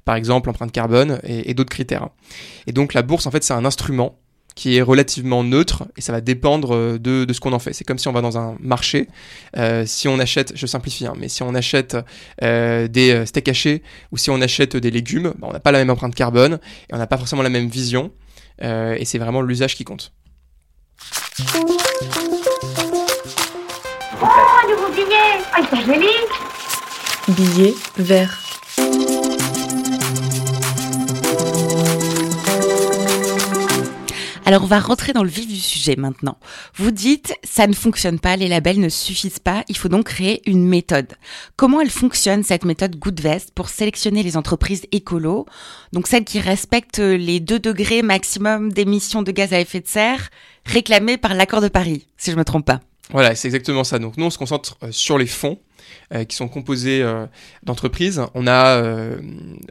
par 0.04 0.16
exemple 0.16 0.48
l'empreinte 0.48 0.72
carbone 0.72 1.20
et 1.22 1.52
d'autres 1.54 1.70
critères. 1.70 2.08
Et 2.66 2.72
donc 2.72 2.94
la 2.94 3.02
bourse, 3.02 3.26
en 3.26 3.30
fait, 3.30 3.44
c'est 3.44 3.52
un 3.54 3.64
instrument 3.64 4.18
qui 4.60 4.76
est 4.76 4.82
relativement 4.82 5.42
neutre 5.42 5.84
et 5.96 6.02
ça 6.02 6.12
va 6.12 6.20
dépendre 6.20 6.74
euh, 6.74 6.98
de, 6.98 7.24
de 7.24 7.32
ce 7.32 7.40
qu'on 7.40 7.54
en 7.54 7.58
fait. 7.58 7.72
C'est 7.72 7.84
comme 7.84 7.96
si 7.96 8.08
on 8.08 8.12
va 8.12 8.20
dans 8.20 8.36
un 8.36 8.56
marché, 8.60 9.08
euh, 9.56 9.84
si 9.86 10.06
on 10.06 10.18
achète, 10.18 10.52
je 10.54 10.66
simplifie, 10.66 11.06
hein, 11.06 11.14
mais 11.16 11.28
si 11.30 11.42
on 11.42 11.54
achète 11.54 11.96
euh, 12.42 12.86
des 12.86 13.24
steaks 13.24 13.48
hachés 13.48 13.82
ou 14.12 14.18
si 14.18 14.28
on 14.28 14.38
achète 14.42 14.76
des 14.76 14.90
légumes, 14.90 15.32
bah, 15.38 15.48
on 15.48 15.52
n'a 15.54 15.60
pas 15.60 15.72
la 15.72 15.78
même 15.78 15.88
empreinte 15.88 16.14
carbone 16.14 16.58
et 16.90 16.94
on 16.94 16.98
n'a 16.98 17.06
pas 17.06 17.16
forcément 17.16 17.40
la 17.40 17.48
même 17.48 17.68
vision 17.68 18.12
euh, 18.62 18.96
et 18.98 19.06
c'est 19.06 19.16
vraiment 19.16 19.40
l'usage 19.40 19.74
qui 19.74 19.84
compte. 19.84 20.12
Oh, 24.22 24.26
nouveau 24.68 24.92
billet 24.92 25.40
Ah, 25.54 25.62
jolis 25.86 26.06
billet 27.28 27.74
vert, 27.96 28.38
Alors 34.50 34.64
on 34.64 34.66
va 34.66 34.80
rentrer 34.80 35.12
dans 35.12 35.22
le 35.22 35.28
vif 35.28 35.46
du 35.46 35.60
sujet 35.60 35.94
maintenant. 35.94 36.36
Vous 36.74 36.90
dites 36.90 37.36
ça 37.44 37.68
ne 37.68 37.72
fonctionne 37.72 38.18
pas, 38.18 38.34
les 38.34 38.48
labels 38.48 38.80
ne 38.80 38.88
suffisent 38.88 39.38
pas, 39.38 39.62
il 39.68 39.76
faut 39.76 39.86
donc 39.88 40.06
créer 40.06 40.42
une 40.50 40.66
méthode. 40.66 41.06
Comment 41.54 41.80
elle 41.80 41.88
fonctionne 41.88 42.42
cette 42.42 42.64
méthode 42.64 42.96
Goodvest 42.96 43.52
pour 43.54 43.68
sélectionner 43.68 44.24
les 44.24 44.36
entreprises 44.36 44.86
écolo, 44.90 45.46
donc 45.92 46.08
celles 46.08 46.24
qui 46.24 46.40
respectent 46.40 46.98
les 46.98 47.38
2 47.38 47.60
degrés 47.60 48.02
maximum 48.02 48.72
d'émissions 48.72 49.22
de 49.22 49.30
gaz 49.30 49.52
à 49.52 49.60
effet 49.60 49.78
de 49.78 49.86
serre 49.86 50.30
réclamés 50.66 51.16
par 51.16 51.34
l'accord 51.34 51.60
de 51.60 51.68
Paris, 51.68 52.08
si 52.16 52.32
je 52.32 52.36
me 52.36 52.44
trompe 52.44 52.66
pas? 52.66 52.80
Voilà, 53.12 53.36
c'est 53.36 53.46
exactement 53.46 53.84
ça. 53.84 53.98
Donc 54.00 54.16
nous, 54.16 54.26
on 54.26 54.30
se 54.30 54.38
concentre 54.38 54.76
euh, 54.82 54.88
sur 54.90 55.18
les 55.18 55.26
fonds 55.26 55.58
euh, 56.14 56.24
qui 56.24 56.36
sont 56.36 56.48
composés 56.48 57.02
euh, 57.02 57.26
d'entreprises. 57.62 58.22
On 58.34 58.46
a 58.46 58.82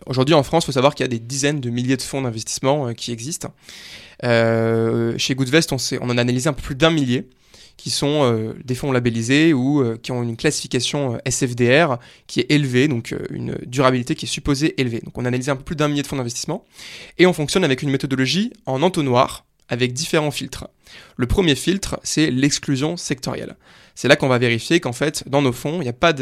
aujourd'hui 0.05 0.35
en 0.35 0.43
France, 0.43 0.63
il 0.63 0.67
faut 0.67 0.71
savoir 0.71 0.95
qu'il 0.95 1.03
y 1.03 1.07
a 1.07 1.09
des 1.09 1.19
dizaines 1.19 1.59
de 1.59 1.69
milliers 1.69 1.97
de 1.97 2.01
fonds 2.01 2.21
d'investissement 2.21 2.93
qui 2.93 3.11
existent. 3.11 3.53
Euh, 4.23 5.13
chez 5.17 5.35
Goodvest, 5.35 5.71
on, 5.71 5.77
en 6.09 6.17
a 6.17 6.21
analysé 6.21 6.49
un 6.49 6.53
peu 6.53 6.61
plus 6.61 6.75
d'un 6.75 6.89
millier 6.89 7.27
qui 7.77 7.89
sont 7.89 8.23
euh, 8.23 8.53
des 8.65 8.75
fonds 8.75 8.91
labellisés 8.91 9.53
ou 9.53 9.81
euh, 9.81 9.97
qui 10.01 10.11
ont 10.11 10.21
une 10.21 10.35
classification 10.35 11.17
SFDR 11.25 11.97
qui 12.27 12.41
est 12.41 12.51
élevée, 12.51 12.89
donc 12.89 13.15
une 13.29 13.57
durabilité 13.65 14.15
qui 14.15 14.25
est 14.25 14.29
supposée 14.29 14.79
élevée. 14.81 14.99
Donc 14.99 15.17
on 15.17 15.23
a 15.23 15.29
analysé 15.29 15.51
un 15.51 15.55
peu 15.55 15.63
plus 15.63 15.77
d'un 15.77 15.87
millier 15.87 16.01
de 16.01 16.07
fonds 16.07 16.17
d'investissement 16.17 16.65
et 17.17 17.25
on 17.25 17.33
fonctionne 17.33 17.63
avec 17.63 17.81
une 17.81 17.89
méthodologie 17.89 18.51
en 18.65 18.81
entonnoir 18.81 19.45
avec 19.69 19.93
différents 19.93 20.31
filtres. 20.31 20.67
Le 21.15 21.27
premier 21.27 21.55
filtre, 21.55 21.99
c'est 22.03 22.31
l'exclusion 22.31 22.97
sectorielle. 22.97 23.55
C'est 23.95 24.07
là 24.07 24.15
qu'on 24.15 24.27
va 24.27 24.39
vérifier 24.39 24.79
qu'en 24.79 24.93
fait, 24.93 25.23
dans 25.27 25.41
nos 25.41 25.51
fonds, 25.51 25.79
il 25.81 25.83
n'y 25.83 25.89
a 25.89 25.93
pas 25.93 26.13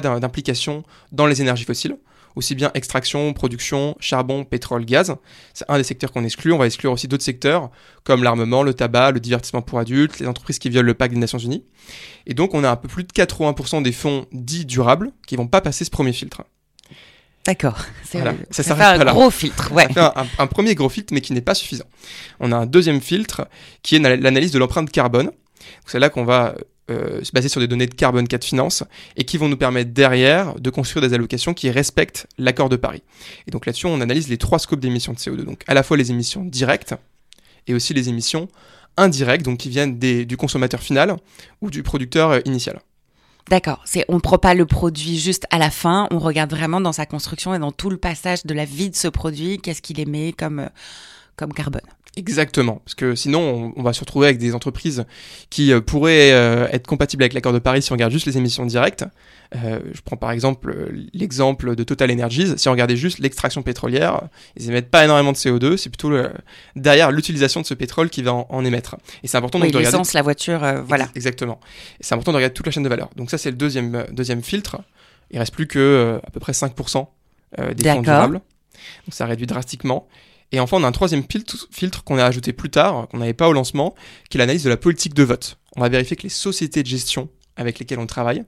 d'implication 0.00 0.82
dans 1.12 1.26
les 1.26 1.40
énergies 1.40 1.64
fossiles 1.64 1.96
aussi 2.36 2.54
bien 2.54 2.70
extraction, 2.74 3.32
production, 3.32 3.96
charbon, 4.00 4.44
pétrole, 4.44 4.84
gaz. 4.84 5.14
C'est 5.52 5.64
un 5.68 5.78
des 5.78 5.84
secteurs 5.84 6.12
qu'on 6.12 6.24
exclut. 6.24 6.52
On 6.52 6.58
va 6.58 6.66
exclure 6.66 6.92
aussi 6.92 7.08
d'autres 7.08 7.24
secteurs 7.24 7.70
comme 8.02 8.22
l'armement, 8.22 8.62
le 8.62 8.74
tabac, 8.74 9.12
le 9.12 9.20
divertissement 9.20 9.62
pour 9.62 9.78
adultes, 9.78 10.18
les 10.18 10.26
entreprises 10.26 10.58
qui 10.58 10.68
violent 10.68 10.86
le 10.86 10.94
pacte 10.94 11.14
des 11.14 11.20
Nations 11.20 11.38
Unies. 11.38 11.64
Et 12.26 12.34
donc 12.34 12.54
on 12.54 12.64
a 12.64 12.70
un 12.70 12.76
peu 12.76 12.88
plus 12.88 13.04
de 13.04 13.12
80% 13.12 13.82
des 13.82 13.92
fonds 13.92 14.26
dits 14.32 14.66
durables 14.66 15.12
qui 15.26 15.36
vont 15.36 15.46
pas 15.46 15.60
passer 15.60 15.84
ce 15.84 15.90
premier 15.90 16.12
filtre. 16.12 16.42
D'accord. 17.44 17.76
Voilà. 18.12 18.34
Ça, 18.50 18.62
ça, 18.62 18.90
un 18.92 19.04
gros 19.04 19.30
filtre, 19.30 19.70
ouais. 19.72 19.86
Un, 19.98 20.12
un, 20.38 20.46
premier 20.46 20.74
gros 20.74 20.88
filtre, 20.88 21.12
mais 21.12 21.20
qui 21.20 21.34
n'est 21.34 21.42
pas 21.42 21.54
suffisant. 21.54 21.84
On 22.40 22.52
a 22.52 22.56
un 22.56 22.64
deuxième 22.64 23.02
filtre 23.02 23.48
qui 23.82 23.96
est 23.96 23.98
l'analyse 23.98 24.50
de 24.50 24.58
l'empreinte 24.58 24.90
carbone. 24.90 25.30
C'est 25.84 25.98
là 25.98 26.08
qu'on 26.08 26.24
va 26.24 26.54
euh, 26.90 27.22
sur 27.22 27.60
des 27.60 27.68
données 27.68 27.86
de 27.86 27.94
carbone 27.94 28.28
4 28.28 28.44
Finance 28.44 28.84
et 29.16 29.24
qui 29.24 29.38
vont 29.38 29.48
nous 29.48 29.56
permettre 29.56 29.92
derrière 29.92 30.54
de 30.54 30.70
construire 30.70 31.06
des 31.06 31.14
allocations 31.14 31.54
qui 31.54 31.70
respectent 31.70 32.26
l'accord 32.38 32.68
de 32.68 32.76
Paris. 32.76 33.02
Et 33.46 33.50
donc 33.50 33.66
là-dessus, 33.66 33.86
on 33.86 34.00
analyse 34.00 34.28
les 34.28 34.38
trois 34.38 34.58
scopes 34.58 34.80
d'émissions 34.80 35.12
de 35.12 35.18
CO2, 35.18 35.44
donc 35.44 35.62
à 35.66 35.74
la 35.74 35.82
fois 35.82 35.96
les 35.96 36.10
émissions 36.10 36.44
directes 36.44 36.94
et 37.66 37.74
aussi 37.74 37.94
les 37.94 38.08
émissions 38.08 38.48
indirectes, 38.96 39.44
donc 39.44 39.58
qui 39.58 39.68
viennent 39.68 39.98
des, 39.98 40.24
du 40.24 40.36
consommateur 40.36 40.80
final 40.80 41.16
ou 41.60 41.70
du 41.70 41.82
producteur 41.82 42.30
euh, 42.30 42.40
initial. 42.44 42.80
D'accord, 43.50 43.82
c'est 43.84 44.04
on 44.08 44.14
ne 44.14 44.20
prend 44.20 44.38
pas 44.38 44.54
le 44.54 44.64
produit 44.64 45.18
juste 45.18 45.46
à 45.50 45.58
la 45.58 45.70
fin, 45.70 46.08
on 46.10 46.18
regarde 46.18 46.50
vraiment 46.50 46.80
dans 46.80 46.92
sa 46.92 47.04
construction 47.04 47.54
et 47.54 47.58
dans 47.58 47.72
tout 47.72 47.90
le 47.90 47.98
passage 47.98 48.46
de 48.46 48.54
la 48.54 48.64
vie 48.64 48.88
de 48.88 48.96
ce 48.96 49.08
produit, 49.08 49.58
qu'est-ce 49.58 49.82
qu'il 49.82 50.00
émet 50.00 50.32
comme, 50.32 50.60
euh, 50.60 50.68
comme 51.36 51.52
carbone. 51.52 51.82
Exactement, 52.16 52.76
parce 52.84 52.94
que 52.94 53.16
sinon 53.16 53.72
on, 53.76 53.82
va 53.82 53.92
se 53.92 54.00
retrouver 54.00 54.28
avec 54.28 54.38
des 54.38 54.54
entreprises 54.54 55.04
qui 55.50 55.72
euh, 55.72 55.80
pourraient 55.80 56.32
euh, 56.32 56.68
être 56.70 56.86
compatibles 56.86 57.24
avec 57.24 57.32
l'accord 57.32 57.52
de 57.52 57.58
Paris 57.58 57.82
si 57.82 57.90
on 57.90 57.96
regarde 57.96 58.12
juste 58.12 58.26
les 58.26 58.38
émissions 58.38 58.64
directes. 58.66 59.04
Euh, 59.56 59.80
je 59.92 60.00
prends 60.00 60.16
par 60.16 60.30
exemple 60.30 60.92
l'exemple 61.12 61.74
de 61.74 61.82
Total 61.82 62.12
Energies. 62.12 62.54
Si 62.56 62.68
on 62.68 62.72
regardait 62.72 62.96
juste 62.96 63.18
l'extraction 63.18 63.62
pétrolière, 63.62 64.28
ils 64.56 64.68
émettent 64.68 64.90
pas 64.90 65.04
énormément 65.04 65.32
de 65.32 65.36
CO2. 65.36 65.76
C'est 65.76 65.90
plutôt 65.90 66.12
derrière 66.76 67.10
l'utilisation 67.10 67.60
de 67.60 67.66
ce 67.66 67.74
pétrole 67.74 68.10
qui 68.10 68.22
va 68.22 68.32
en, 68.32 68.64
émettre. 68.64 68.96
Et 69.24 69.28
c'est 69.28 69.36
important 69.36 69.60
oui, 69.60 69.72
de 69.72 69.76
regarder. 69.76 69.98
la 70.14 70.22
voiture, 70.22 70.60
voilà. 70.86 71.08
Exactement. 71.16 71.58
C'est 72.00 72.14
important 72.14 72.32
de 72.32 72.36
regarder 72.36 72.54
toute 72.54 72.66
la 72.66 72.72
chaîne 72.72 72.84
de 72.84 72.88
valeur. 72.88 73.10
Donc 73.16 73.30
ça 73.30 73.38
c'est 73.38 73.50
le 73.50 73.56
deuxième 73.56 74.06
deuxième 74.12 74.42
filtre. 74.42 74.78
Il 75.32 75.38
reste 75.40 75.52
plus 75.52 75.66
que 75.66 76.20
à 76.24 76.30
peu 76.30 76.38
près 76.38 76.52
5% 76.52 77.06
des 77.74 77.90
fonds 77.90 78.02
durables. 78.02 78.40
Donc 79.06 79.14
ça 79.14 79.26
réduit 79.26 79.46
drastiquement. 79.46 80.06
Et 80.54 80.60
enfin, 80.60 80.76
on 80.76 80.84
a 80.84 80.86
un 80.86 80.92
troisième 80.92 81.24
filtre, 81.28 82.04
qu'on 82.04 82.16
a 82.16 82.24
ajouté 82.24 82.52
plus 82.52 82.70
tard, 82.70 83.08
qu'on 83.08 83.18
n'avait 83.18 83.34
pas 83.34 83.48
au 83.48 83.52
lancement, 83.52 83.96
qui 84.30 84.36
est 84.36 84.38
l'analyse 84.38 84.62
de 84.62 84.68
la 84.68 84.76
politique 84.76 85.12
de 85.12 85.24
vote. 85.24 85.58
On 85.74 85.80
va 85.80 85.88
vérifier 85.88 86.16
que 86.16 86.22
les 86.22 86.28
sociétés 86.28 86.84
de 86.84 86.86
gestion 86.86 87.28
avec 87.56 87.78
lesquelles 87.78 87.98
on 87.98 88.06
travaille 88.06 88.44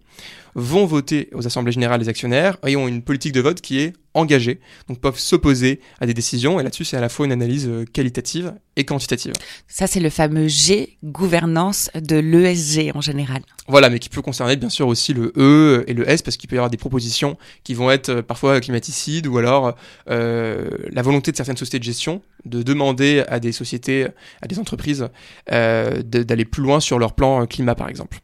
vont 0.55 0.87
voter 0.87 1.29
aux 1.35 1.47
assemblées 1.47 1.73
générales 1.73 2.01
des 2.01 2.09
actionnaires 2.09 2.57
et 2.67 2.77
ont 2.77 2.89
une 2.89 3.03
politique 3.03 3.33
de 3.33 3.41
vote 3.41 3.61
qui 3.61 3.79
est 3.79 3.93
engagée, 4.15 4.61
donc 4.89 4.99
peuvent 4.99 5.19
s'opposer 5.19 5.81
à 6.01 6.07
des 6.07 6.15
décisions. 6.15 6.59
Et 6.59 6.63
là-dessus, 6.63 6.87
c'est 6.87 6.97
à 6.97 7.03
la 7.03 7.11
fois 7.11 7.27
une 7.27 7.33
analyse 7.33 7.69
euh, 7.69 7.85
qualitative 7.85 8.55
et 8.77 8.85
quantitative. 8.85 9.35
Ça, 9.69 9.87
c'est 9.87 10.01
le 10.01 10.09
fameux 10.09 10.49
G, 10.49 10.97
gouvernance 11.05 11.91
de 11.95 12.17
l'ESG 12.17 12.93
en 12.95 13.03
général. 13.03 13.43
Voilà, 13.69 13.91
mais 13.91 13.99
qui 13.99 14.09
peut 14.09 14.23
concerner 14.23 14.57
bien 14.57 14.71
sûr 14.71 14.89
aussi 14.89 15.13
le 15.13 15.33
E 15.37 15.85
et 15.87 15.93
le 15.93 16.09
S, 16.09 16.23
parce 16.23 16.39
qu'il 16.39 16.49
peut 16.49 16.57
y 16.57 16.59
avoir 16.59 16.71
des 16.71 16.79
propositions 16.79 17.37
qui 17.63 17.75
vont 17.75 17.91
être 17.91 18.09
euh, 18.09 18.23
parfois 18.23 18.59
climaticides, 18.61 19.27
ou 19.27 19.37
alors 19.37 19.75
euh, 20.09 20.71
la 20.91 21.03
volonté 21.03 21.31
de 21.33 21.37
certaines 21.37 21.59
sociétés 21.59 21.79
de 21.79 21.85
gestion 21.85 22.23
de 22.47 22.63
demander 22.63 23.25
à 23.29 23.41
des 23.41 23.53
sociétés, 23.53 24.07
à 24.41 24.47
des 24.47 24.59
entreprises, 24.59 25.09
euh, 25.53 26.03
d'aller 26.03 26.45
plus 26.45 26.63
loin 26.63 26.81
sur 26.81 26.99
leur 26.99 27.13
plan 27.13 27.45
climat, 27.47 27.75
par 27.75 27.89
exemple. 27.89 28.21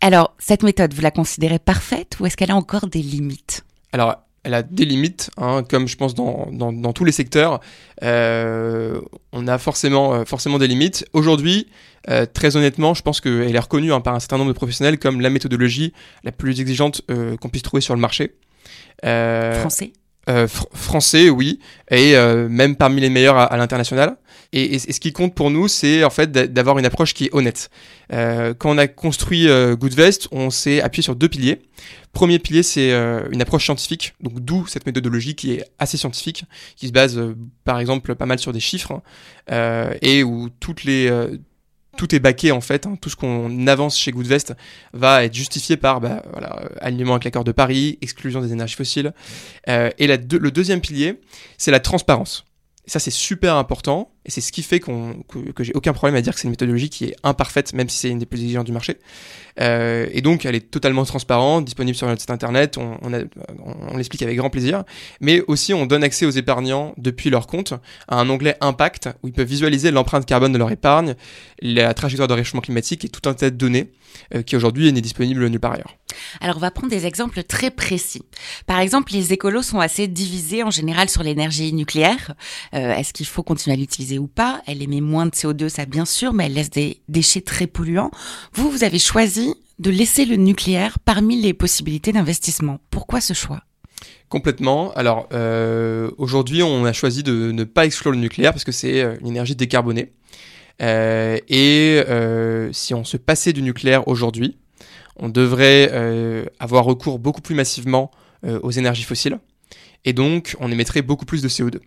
Alors, 0.00 0.34
cette 0.38 0.62
méthode, 0.62 0.94
vous 0.94 1.02
la 1.02 1.10
considérez 1.10 1.58
parfaite 1.58 2.18
ou 2.20 2.26
est-ce 2.26 2.36
qu'elle 2.36 2.50
a 2.50 2.56
encore 2.56 2.86
des 2.86 3.02
limites? 3.02 3.64
Alors, 3.92 4.16
elle 4.44 4.54
a 4.54 4.62
des 4.62 4.84
limites, 4.84 5.30
hein, 5.36 5.64
comme 5.68 5.88
je 5.88 5.96
pense 5.96 6.14
dans, 6.14 6.48
dans, 6.52 6.72
dans 6.72 6.92
tous 6.92 7.04
les 7.04 7.12
secteurs. 7.12 7.60
Euh, 8.02 9.00
on 9.32 9.48
a 9.48 9.58
forcément, 9.58 10.14
euh, 10.14 10.24
forcément 10.24 10.58
des 10.58 10.68
limites. 10.68 11.04
Aujourd'hui, 11.12 11.66
euh, 12.08 12.26
très 12.26 12.56
honnêtement, 12.56 12.94
je 12.94 13.02
pense 13.02 13.20
qu'elle 13.20 13.54
est 13.54 13.58
reconnue 13.58 13.92
hein, 13.92 14.00
par 14.00 14.14
un 14.14 14.20
certain 14.20 14.38
nombre 14.38 14.52
de 14.52 14.56
professionnels 14.56 14.98
comme 14.98 15.20
la 15.20 15.30
méthodologie 15.30 15.92
la 16.22 16.32
plus 16.32 16.60
exigeante 16.60 17.02
euh, 17.10 17.36
qu'on 17.36 17.48
puisse 17.48 17.62
trouver 17.62 17.80
sur 17.80 17.94
le 17.94 18.00
marché. 18.00 18.36
Euh, 19.04 19.60
Français? 19.60 19.92
euh, 20.28 20.46
français, 20.46 21.30
oui, 21.30 21.58
et 21.90 22.16
euh, 22.16 22.48
même 22.48 22.76
parmi 22.76 23.00
les 23.00 23.10
meilleurs 23.10 23.38
à, 23.38 23.56
l'international. 23.56 24.16
Et, 24.52 24.74
et, 24.74 24.78
ce 24.78 25.00
qui 25.00 25.12
compte 25.12 25.34
pour 25.34 25.50
nous, 25.50 25.68
c'est 25.68 26.04
en 26.04 26.10
fait 26.10 26.32
d'avoir 26.32 26.78
une 26.78 26.86
approche 26.86 27.12
qui 27.12 27.26
est 27.26 27.34
honnête. 27.34 27.68
Euh, 28.12 28.54
quand 28.54 28.70
on 28.70 28.78
a 28.78 28.86
construit 28.88 29.48
euh, 29.48 29.76
Goodvest, 29.76 30.28
on 30.32 30.48
s'est 30.50 30.80
appuyé 30.80 31.02
sur 31.02 31.14
deux 31.14 31.28
piliers. 31.28 31.60
Premier 32.12 32.38
pilier, 32.38 32.62
c'est 32.62 32.92
euh, 32.92 33.28
une 33.30 33.42
approche 33.42 33.64
scientifique, 33.64 34.14
donc 34.20 34.40
d'où 34.40 34.66
cette 34.66 34.86
méthodologie 34.86 35.34
qui 35.34 35.52
est 35.52 35.64
assez 35.78 35.98
scientifique, 35.98 36.44
qui 36.76 36.88
se 36.88 36.92
base 36.92 37.20
par 37.64 37.78
exemple 37.78 38.14
pas 38.14 38.24
mal 38.24 38.38
sur 38.38 38.52
des 38.52 38.60
chiffres 38.60 39.02
et 40.02 40.22
où 40.22 40.48
toutes 40.60 40.84
les 40.84 41.10
tout 41.98 42.14
est 42.14 42.20
baqué 42.20 42.50
en 42.52 42.62
fait. 42.62 42.86
Hein. 42.86 42.96
Tout 42.98 43.10
ce 43.10 43.16
qu'on 43.16 43.66
avance 43.66 43.98
chez 43.98 44.12
Goodvest 44.12 44.54
va 44.94 45.24
être 45.24 45.34
justifié 45.34 45.76
par 45.76 46.00
bah, 46.00 46.22
voilà, 46.32 46.62
alignement 46.80 47.12
avec 47.12 47.24
l'accord 47.24 47.44
de 47.44 47.52
Paris, 47.52 47.98
exclusion 48.00 48.40
des 48.40 48.52
énergies 48.52 48.76
fossiles. 48.76 49.12
Euh, 49.68 49.90
et 49.98 50.06
la 50.06 50.16
le 50.16 50.50
deuxième 50.50 50.80
pilier, 50.80 51.20
c'est 51.58 51.70
la 51.70 51.80
transparence. 51.80 52.46
Et 52.86 52.90
ça, 52.90 53.00
c'est 53.00 53.10
super 53.10 53.56
important. 53.56 54.10
Et 54.28 54.30
c'est 54.30 54.42
ce 54.42 54.52
qui 54.52 54.62
fait 54.62 54.78
que, 54.78 55.50
que 55.54 55.64
j'ai 55.64 55.72
aucun 55.74 55.94
problème 55.94 56.14
à 56.14 56.20
dire 56.20 56.34
que 56.34 56.38
c'est 56.38 56.44
une 56.44 56.50
méthodologie 56.50 56.90
qui 56.90 57.06
est 57.06 57.16
imparfaite, 57.22 57.72
même 57.72 57.88
si 57.88 57.96
c'est 57.96 58.10
une 58.10 58.18
des 58.18 58.26
plus 58.26 58.42
exigeantes 58.42 58.66
du 58.66 58.72
marché. 58.72 58.98
Euh, 59.58 60.06
et 60.12 60.20
donc, 60.20 60.44
elle 60.44 60.54
est 60.54 60.70
totalement 60.70 61.06
transparente, 61.06 61.64
disponible 61.64 61.96
sur 61.96 62.06
notre 62.06 62.20
site 62.20 62.30
internet. 62.30 62.76
On, 62.76 63.96
l'explique 63.96 64.20
avec 64.22 64.36
grand 64.36 64.50
plaisir. 64.50 64.84
Mais 65.22 65.42
aussi, 65.48 65.72
on 65.72 65.86
donne 65.86 66.04
accès 66.04 66.26
aux 66.26 66.30
épargnants 66.30 66.92
depuis 66.98 67.30
leur 67.30 67.46
compte 67.46 67.72
à 68.06 68.20
un 68.20 68.28
onglet 68.28 68.56
Impact 68.60 69.08
où 69.22 69.28
ils 69.28 69.32
peuvent 69.32 69.48
visualiser 69.48 69.90
l'empreinte 69.90 70.26
carbone 70.26 70.52
de 70.52 70.58
leur 70.58 70.70
épargne, 70.70 71.14
la 71.62 71.94
trajectoire 71.94 72.28
de 72.28 72.34
réchauffement 72.34 72.60
climatique 72.60 73.06
et 73.06 73.08
tout 73.08 73.26
un 73.28 73.32
tas 73.34 73.48
de 73.48 73.56
données 73.56 73.92
euh, 74.34 74.42
qui 74.42 74.56
aujourd'hui 74.56 74.92
n'est 74.92 75.00
disponible 75.00 75.46
nulle 75.48 75.60
part 75.60 75.72
ailleurs. 75.72 75.96
Alors, 76.40 76.56
on 76.56 76.60
va 76.60 76.70
prendre 76.70 76.90
des 76.90 77.06
exemples 77.06 77.42
très 77.42 77.70
précis. 77.70 78.22
Par 78.66 78.80
exemple, 78.80 79.12
les 79.12 79.32
écolos 79.32 79.62
sont 79.62 79.80
assez 79.80 80.08
divisés 80.08 80.62
en 80.62 80.70
général 80.70 81.08
sur 81.08 81.22
l'énergie 81.22 81.72
nucléaire. 81.72 82.34
Euh, 82.74 82.94
est-ce 82.94 83.12
qu'il 83.12 83.26
faut 83.26 83.42
continuer 83.42 83.76
à 83.76 83.78
l'utiliser 83.78 84.17
ou 84.18 84.26
pas 84.26 84.62
Elle 84.66 84.82
émet 84.82 85.00
moins 85.00 85.26
de 85.26 85.30
CO2, 85.30 85.68
ça 85.68 85.86
bien 85.86 86.04
sûr, 86.04 86.32
mais 86.32 86.46
elle 86.46 86.54
laisse 86.54 86.70
des 86.70 87.00
déchets 87.08 87.40
très 87.40 87.66
polluants. 87.66 88.10
Vous, 88.52 88.70
vous 88.70 88.84
avez 88.84 88.98
choisi 88.98 89.54
de 89.78 89.90
laisser 89.90 90.24
le 90.24 90.36
nucléaire 90.36 90.98
parmi 90.98 91.40
les 91.40 91.54
possibilités 91.54 92.12
d'investissement. 92.12 92.80
Pourquoi 92.90 93.20
ce 93.20 93.34
choix? 93.34 93.62
Complètement. 94.28 94.92
Alors 94.92 95.28
euh, 95.32 96.10
aujourd'hui, 96.18 96.62
on 96.62 96.84
a 96.84 96.92
choisi 96.92 97.22
de 97.22 97.50
ne 97.52 97.64
pas 97.64 97.86
exclure 97.86 98.12
le 98.12 98.18
nucléaire 98.18 98.52
parce 98.52 98.64
que 98.64 98.72
c'est 98.72 99.00
euh, 99.00 99.16
une 99.20 99.28
énergie 99.28 99.56
décarbonée. 99.56 100.12
Euh, 100.82 101.38
et 101.48 102.02
si 102.72 102.94
on 102.94 103.04
se 103.04 103.16
passait 103.16 103.52
du 103.52 103.62
nucléaire 103.62 104.06
aujourd'hui, 104.06 104.58
on 105.16 105.28
devrait 105.28 106.46
avoir 106.60 106.84
recours 106.84 107.18
beaucoup 107.18 107.40
plus 107.40 107.56
massivement 107.56 108.12
aux 108.46 108.70
énergies 108.70 109.02
fossiles. 109.02 109.40
Et 110.04 110.12
donc, 110.12 110.54
on 110.60 110.70
émettrait 110.70 111.02
beaucoup 111.02 111.24
plus 111.24 111.42
de 111.42 111.48
CO2. 111.48 111.80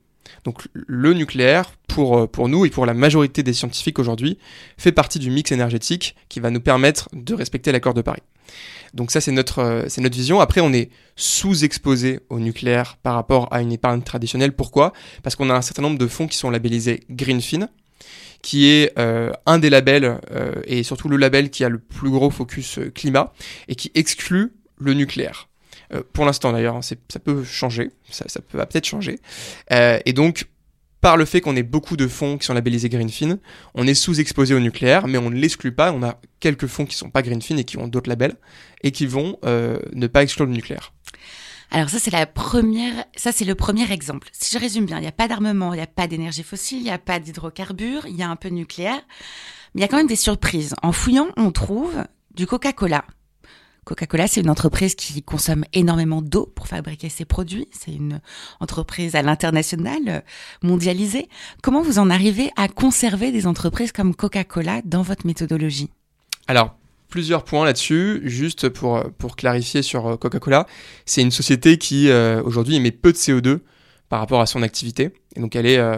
Donc 0.43 0.67
le 0.73 1.13
nucléaire, 1.13 1.73
pour, 1.87 2.17
euh, 2.17 2.27
pour 2.27 2.49
nous 2.49 2.65
et 2.65 2.69
pour 2.69 2.85
la 2.85 2.93
majorité 2.93 3.43
des 3.43 3.53
scientifiques 3.53 3.99
aujourd'hui, 3.99 4.37
fait 4.77 4.91
partie 4.91 5.19
du 5.19 5.29
mix 5.29 5.51
énergétique 5.51 6.15
qui 6.29 6.39
va 6.39 6.49
nous 6.49 6.61
permettre 6.61 7.09
de 7.13 7.33
respecter 7.33 7.71
l'accord 7.71 7.93
de 7.93 8.01
Paris. 8.01 8.23
Donc 8.93 9.11
ça, 9.11 9.21
c'est 9.21 9.31
notre, 9.31 9.59
euh, 9.59 9.87
notre 9.99 10.15
vision. 10.15 10.39
Après, 10.39 10.61
on 10.61 10.73
est 10.73 10.89
sous-exposé 11.15 12.19
au 12.29 12.39
nucléaire 12.39 12.97
par 13.03 13.15
rapport 13.15 13.47
à 13.51 13.61
une 13.61 13.71
épargne 13.71 14.01
traditionnelle. 14.01 14.53
Pourquoi? 14.53 14.93
Parce 15.23 15.35
qu'on 15.35 15.49
a 15.49 15.55
un 15.55 15.61
certain 15.61 15.81
nombre 15.81 15.97
de 15.97 16.07
fonds 16.07 16.27
qui 16.27 16.37
sont 16.37 16.49
labellisés 16.49 17.01
Greenfin, 17.09 17.69
qui 18.41 18.67
est 18.67 18.97
euh, 18.97 19.31
un 19.45 19.59
des 19.59 19.69
labels, 19.69 20.19
et 20.65 20.83
surtout 20.83 21.07
le 21.07 21.17
label 21.17 21.51
qui 21.51 21.63
a 21.63 21.69
le 21.69 21.77
plus 21.77 22.09
gros 22.09 22.31
focus 22.31 22.79
climat, 22.95 23.31
et 23.67 23.75
qui 23.75 23.91
exclut 23.93 24.53
le 24.77 24.93
nucléaire. 24.93 25.47
Euh, 25.93 26.01
pour 26.13 26.25
l'instant 26.25 26.51
d'ailleurs, 26.51 26.75
hein, 26.75 26.81
ça 26.81 27.19
peut 27.23 27.43
changer, 27.43 27.91
ça, 28.09 28.25
peut 28.41 28.57
peut-être 28.57 28.85
changer. 28.85 29.19
Euh, 29.71 29.99
et 30.05 30.13
donc, 30.13 30.47
par 31.01 31.17
le 31.17 31.25
fait 31.25 31.41
qu'on 31.41 31.55
ait 31.55 31.63
beaucoup 31.63 31.97
de 31.97 32.07
fonds 32.07 32.37
qui 32.37 32.45
sont 32.45 32.53
labellisés 32.53 32.89
Greenfin, 32.89 33.39
on 33.73 33.87
est 33.87 33.95
sous-exposé 33.95 34.53
au 34.53 34.59
nucléaire, 34.59 35.07
mais 35.07 35.17
on 35.17 35.29
ne 35.29 35.35
l'exclut 35.35 35.73
pas. 35.73 35.91
On 35.91 36.03
a 36.03 36.19
quelques 36.39 36.67
fonds 36.67 36.85
qui 36.85 36.95
sont 36.95 37.09
pas 37.09 37.23
Greenfin 37.23 37.57
et 37.57 37.63
qui 37.63 37.77
ont 37.77 37.87
d'autres 37.87 38.09
labels 38.09 38.35
et 38.83 38.91
qui 38.91 39.07
vont 39.07 39.37
euh, 39.43 39.79
ne 39.93 40.07
pas 40.07 40.21
exclure 40.21 40.45
le 40.45 40.53
nucléaire. 40.53 40.93
Alors 41.73 41.89
ça 41.89 41.99
c'est 41.99 42.11
ça 42.11 43.31
c'est 43.31 43.45
le 43.45 43.55
premier 43.55 43.89
exemple. 43.91 44.27
Si 44.33 44.53
je 44.53 44.59
résume 44.59 44.85
bien, 44.85 44.97
il 44.97 45.01
n'y 45.01 45.07
a 45.07 45.13
pas 45.13 45.29
d'armement, 45.29 45.73
il 45.73 45.77
n'y 45.77 45.83
a 45.83 45.87
pas 45.87 46.05
d'énergie 46.05 46.43
fossile, 46.43 46.79
il 46.79 46.83
n'y 46.83 46.91
a 46.91 46.97
pas 46.97 47.19
d'hydrocarbures, 47.19 48.05
il 48.07 48.15
y 48.15 48.23
a 48.23 48.29
un 48.29 48.35
peu 48.35 48.49
de 48.49 48.55
nucléaire, 48.55 48.99
mais 49.73 49.79
il 49.79 49.81
y 49.81 49.85
a 49.85 49.87
quand 49.87 49.97
même 49.97 50.07
des 50.07 50.17
surprises. 50.17 50.75
En 50.83 50.91
fouillant, 50.91 51.29
on 51.37 51.51
trouve 51.51 52.03
du 52.35 52.45
Coca-Cola. 52.45 53.05
Coca-Cola, 53.83 54.27
c'est 54.27 54.41
une 54.41 54.49
entreprise 54.51 54.93
qui 54.93 55.23
consomme 55.23 55.65
énormément 55.73 56.21
d'eau 56.21 56.45
pour 56.55 56.67
fabriquer 56.67 57.09
ses 57.09 57.25
produits. 57.25 57.67
C'est 57.71 57.91
une 57.91 58.21
entreprise 58.59 59.15
à 59.15 59.23
l'international, 59.23 60.01
euh, 60.07 60.19
mondialisée. 60.61 61.27
Comment 61.63 61.81
vous 61.81 61.97
en 61.97 62.11
arrivez 62.11 62.51
à 62.57 62.67
conserver 62.67 63.31
des 63.31 63.47
entreprises 63.47 63.91
comme 63.91 64.13
Coca-Cola 64.13 64.81
dans 64.85 65.01
votre 65.01 65.25
méthodologie? 65.25 65.89
Alors, 66.47 66.75
plusieurs 67.09 67.43
points 67.43 67.65
là-dessus, 67.65 68.21
juste 68.23 68.69
pour, 68.69 69.03
pour 69.17 69.35
clarifier 69.35 69.81
sur 69.81 70.09
euh, 70.09 70.15
Coca-Cola. 70.15 70.67
C'est 71.07 71.23
une 71.23 71.31
société 71.31 71.79
qui, 71.79 72.09
euh, 72.09 72.43
aujourd'hui, 72.43 72.75
émet 72.75 72.91
peu 72.91 73.11
de 73.11 73.17
CO2 73.17 73.61
par 74.09 74.19
rapport 74.19 74.41
à 74.41 74.45
son 74.45 74.61
activité. 74.61 75.11
Et 75.35 75.39
donc 75.39 75.55
elle 75.55 75.65
est 75.65 75.77
euh, 75.77 75.97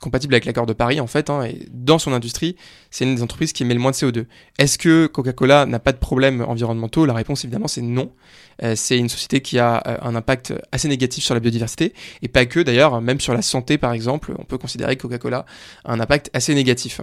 compatible 0.00 0.34
avec 0.34 0.46
l'accord 0.46 0.66
de 0.66 0.72
Paris 0.72 1.00
en 1.00 1.06
fait. 1.06 1.28
Hein, 1.28 1.44
et 1.44 1.66
dans 1.70 1.98
son 1.98 2.12
industrie, 2.12 2.56
c'est 2.90 3.04
une 3.04 3.14
des 3.14 3.22
entreprises 3.22 3.52
qui 3.52 3.62
émet 3.62 3.74
le 3.74 3.80
moins 3.80 3.90
de 3.90 3.96
CO2. 3.96 4.24
Est-ce 4.58 4.78
que 4.78 5.06
Coca-Cola 5.06 5.66
n'a 5.66 5.78
pas 5.78 5.92
de 5.92 5.98
problèmes 5.98 6.40
environnementaux? 6.42 7.04
La 7.04 7.12
réponse 7.12 7.44
évidemment 7.44 7.68
c'est 7.68 7.82
non. 7.82 8.10
Euh, 8.62 8.72
c'est 8.74 8.96
une 8.96 9.10
société 9.10 9.40
qui 9.40 9.58
a 9.58 9.82
euh, 9.86 9.96
un 10.00 10.14
impact 10.14 10.54
assez 10.72 10.88
négatif 10.88 11.22
sur 11.22 11.34
la 11.34 11.40
biodiversité 11.40 11.92
et 12.22 12.28
pas 12.28 12.46
que 12.46 12.60
d'ailleurs, 12.60 13.02
même 13.02 13.20
sur 13.20 13.34
la 13.34 13.42
santé 13.42 13.76
par 13.76 13.92
exemple, 13.92 14.32
on 14.38 14.44
peut 14.44 14.56
considérer 14.56 14.96
que 14.96 15.02
Coca-Cola 15.02 15.44
a 15.84 15.92
un 15.92 16.00
impact 16.00 16.30
assez 16.32 16.54
négatif. 16.54 17.02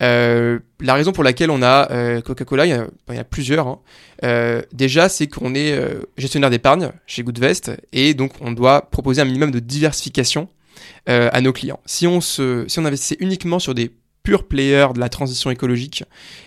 La 0.00 0.94
raison 0.94 1.12
pour 1.12 1.22
laquelle 1.22 1.50
on 1.50 1.62
a 1.62 2.22
Coca-Cola, 2.22 2.66
il, 2.66 2.86
il 3.10 3.14
y, 3.14 3.18
a 3.18 3.24
plusieurs. 3.24 3.68
Hein. 3.68 4.62
Déjà, 4.72 5.10
c'est 5.10 5.26
qu'on 5.26 5.54
est, 5.54 5.78
gestionnaire 6.16 6.48
d'épargne 6.48 6.90
chez 7.06 7.22
Goodvest 7.22 7.70
et 7.92 8.14
donc 8.14 8.32
on 8.40 8.52
doit 8.52 8.90
proposer 8.90 9.20
un 9.20 9.26
minimum 9.26 9.50
de 9.50 9.58
diversification 9.58 10.39
à 11.06 11.40
nos 11.40 11.52
clients. 11.52 11.80
Si 11.86 12.06
on 12.06 12.20
se, 12.20 12.64
si 12.68 12.78
on 12.78 12.84
investissait 12.84 13.16
uniquement 13.20 13.58
sur 13.58 13.74
des 13.74 13.90
pure 14.22 14.46
player 14.46 14.86
de 14.94 15.00
la 15.00 15.08
transition 15.08 15.50
écologique 15.50 16.04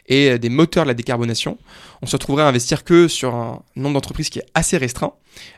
et 0.07 0.37
des 0.37 0.49
moteurs 0.49 0.83
de 0.83 0.89
la 0.89 0.93
décarbonation, 0.93 1.57
on 2.01 2.05
se 2.05 2.15
retrouverait 2.15 2.43
à 2.43 2.47
investir 2.47 2.83
que 2.83 3.07
sur 3.07 3.33
un 3.33 3.63
nombre 3.75 3.95
d'entreprises 3.95 4.29
qui 4.29 4.39
est 4.39 4.45
assez 4.53 4.77
restreint, 4.77 5.13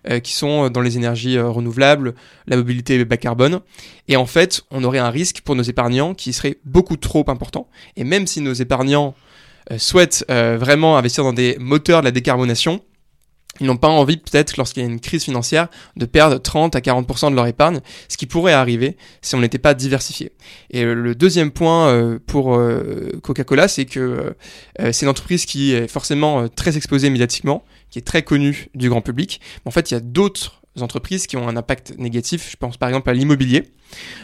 euh, 0.10 0.20
qui 0.20 0.34
sont 0.34 0.70
dans 0.70 0.82
les 0.82 0.98
énergies 0.98 1.38
euh, 1.38 1.50
renouvelables, 1.50 2.15
la 2.48 2.55
mobilité 2.55 3.03
bas 3.03 3.17
carbone. 3.17 3.62
Et 4.08 4.15
en 4.15 4.25
fait, 4.25 4.63
on 4.72 4.84
aurait 4.84 5.00
un 5.00 5.10
risque 5.10 5.41
pour 5.41 5.55
nos 5.55 5.63
épargnants 5.63 6.13
qui 6.13 6.34
serait 6.34 6.58
beaucoup 6.65 6.98
trop 6.98 7.25
important. 7.27 7.67
Et 7.98 8.03
même 8.03 8.27
si 8.27 8.41
nos 8.41 8.53
épargnants 8.53 9.15
euh, 9.72 9.77
souhaitent 9.77 10.25
vraiment 10.29 10.98
investir 10.98 11.24
dans 11.24 11.34
des 11.34 11.58
moteurs 11.60 12.01
de 12.01 12.05
la 12.05 12.12
décarbonation, 12.12 12.82
ils 13.59 13.67
n'ont 13.67 13.77
pas 13.77 13.88
envie, 13.88 14.17
peut-être, 14.17 14.57
lorsqu'il 14.57 14.83
y 14.83 14.85
a 14.85 14.89
une 14.89 15.00
crise 15.00 15.24
financière, 15.24 15.67
de 15.95 16.05
perdre 16.05 16.38
30 16.38 16.75
à 16.75 16.79
40% 16.79 17.31
de 17.31 17.35
leur 17.35 17.47
épargne, 17.47 17.79
ce 18.09 18.17
qui 18.17 18.25
pourrait 18.25 18.53
arriver 18.53 18.97
si 19.21 19.35
on 19.35 19.39
n'était 19.39 19.59
pas 19.59 19.74
diversifié. 19.74 20.31
Et 20.71 20.83
le 20.83 21.15
deuxième 21.15 21.51
point 21.51 21.88
euh, 21.88 22.19
pour 22.25 22.55
euh, 22.55 23.12
Coca-Cola, 23.24 23.67
c'est 23.67 23.85
que 23.85 24.35
euh, 24.79 24.91
c'est 24.91 25.05
une 25.05 25.09
entreprise 25.09 25.45
qui 25.45 25.74
est 25.74 25.88
forcément 25.88 26.47
très 26.50 26.75
exposée 26.75 27.09
médiatiquement, 27.09 27.63
qui 27.89 28.00
est 28.00 28.03
très 28.03 28.24
connue 28.24 28.67
du 28.75 28.89
grand 28.89 29.01
public. 29.01 29.39
Mais 29.63 29.69
en 29.69 29.71
fait, 29.71 29.91
il 29.91 29.93
y 29.93 29.97
a 29.97 30.01
d'autres 30.01 30.62
entreprises 30.82 31.27
qui 31.27 31.38
ont 31.38 31.48
un 31.48 31.58
impact 31.58 31.94
négatif. 31.98 32.50
Je 32.51 32.58
pense 32.58 32.77
par 32.77 32.89
exemple 32.89 33.10
à 33.10 33.13
l'immobilier. 33.13 33.63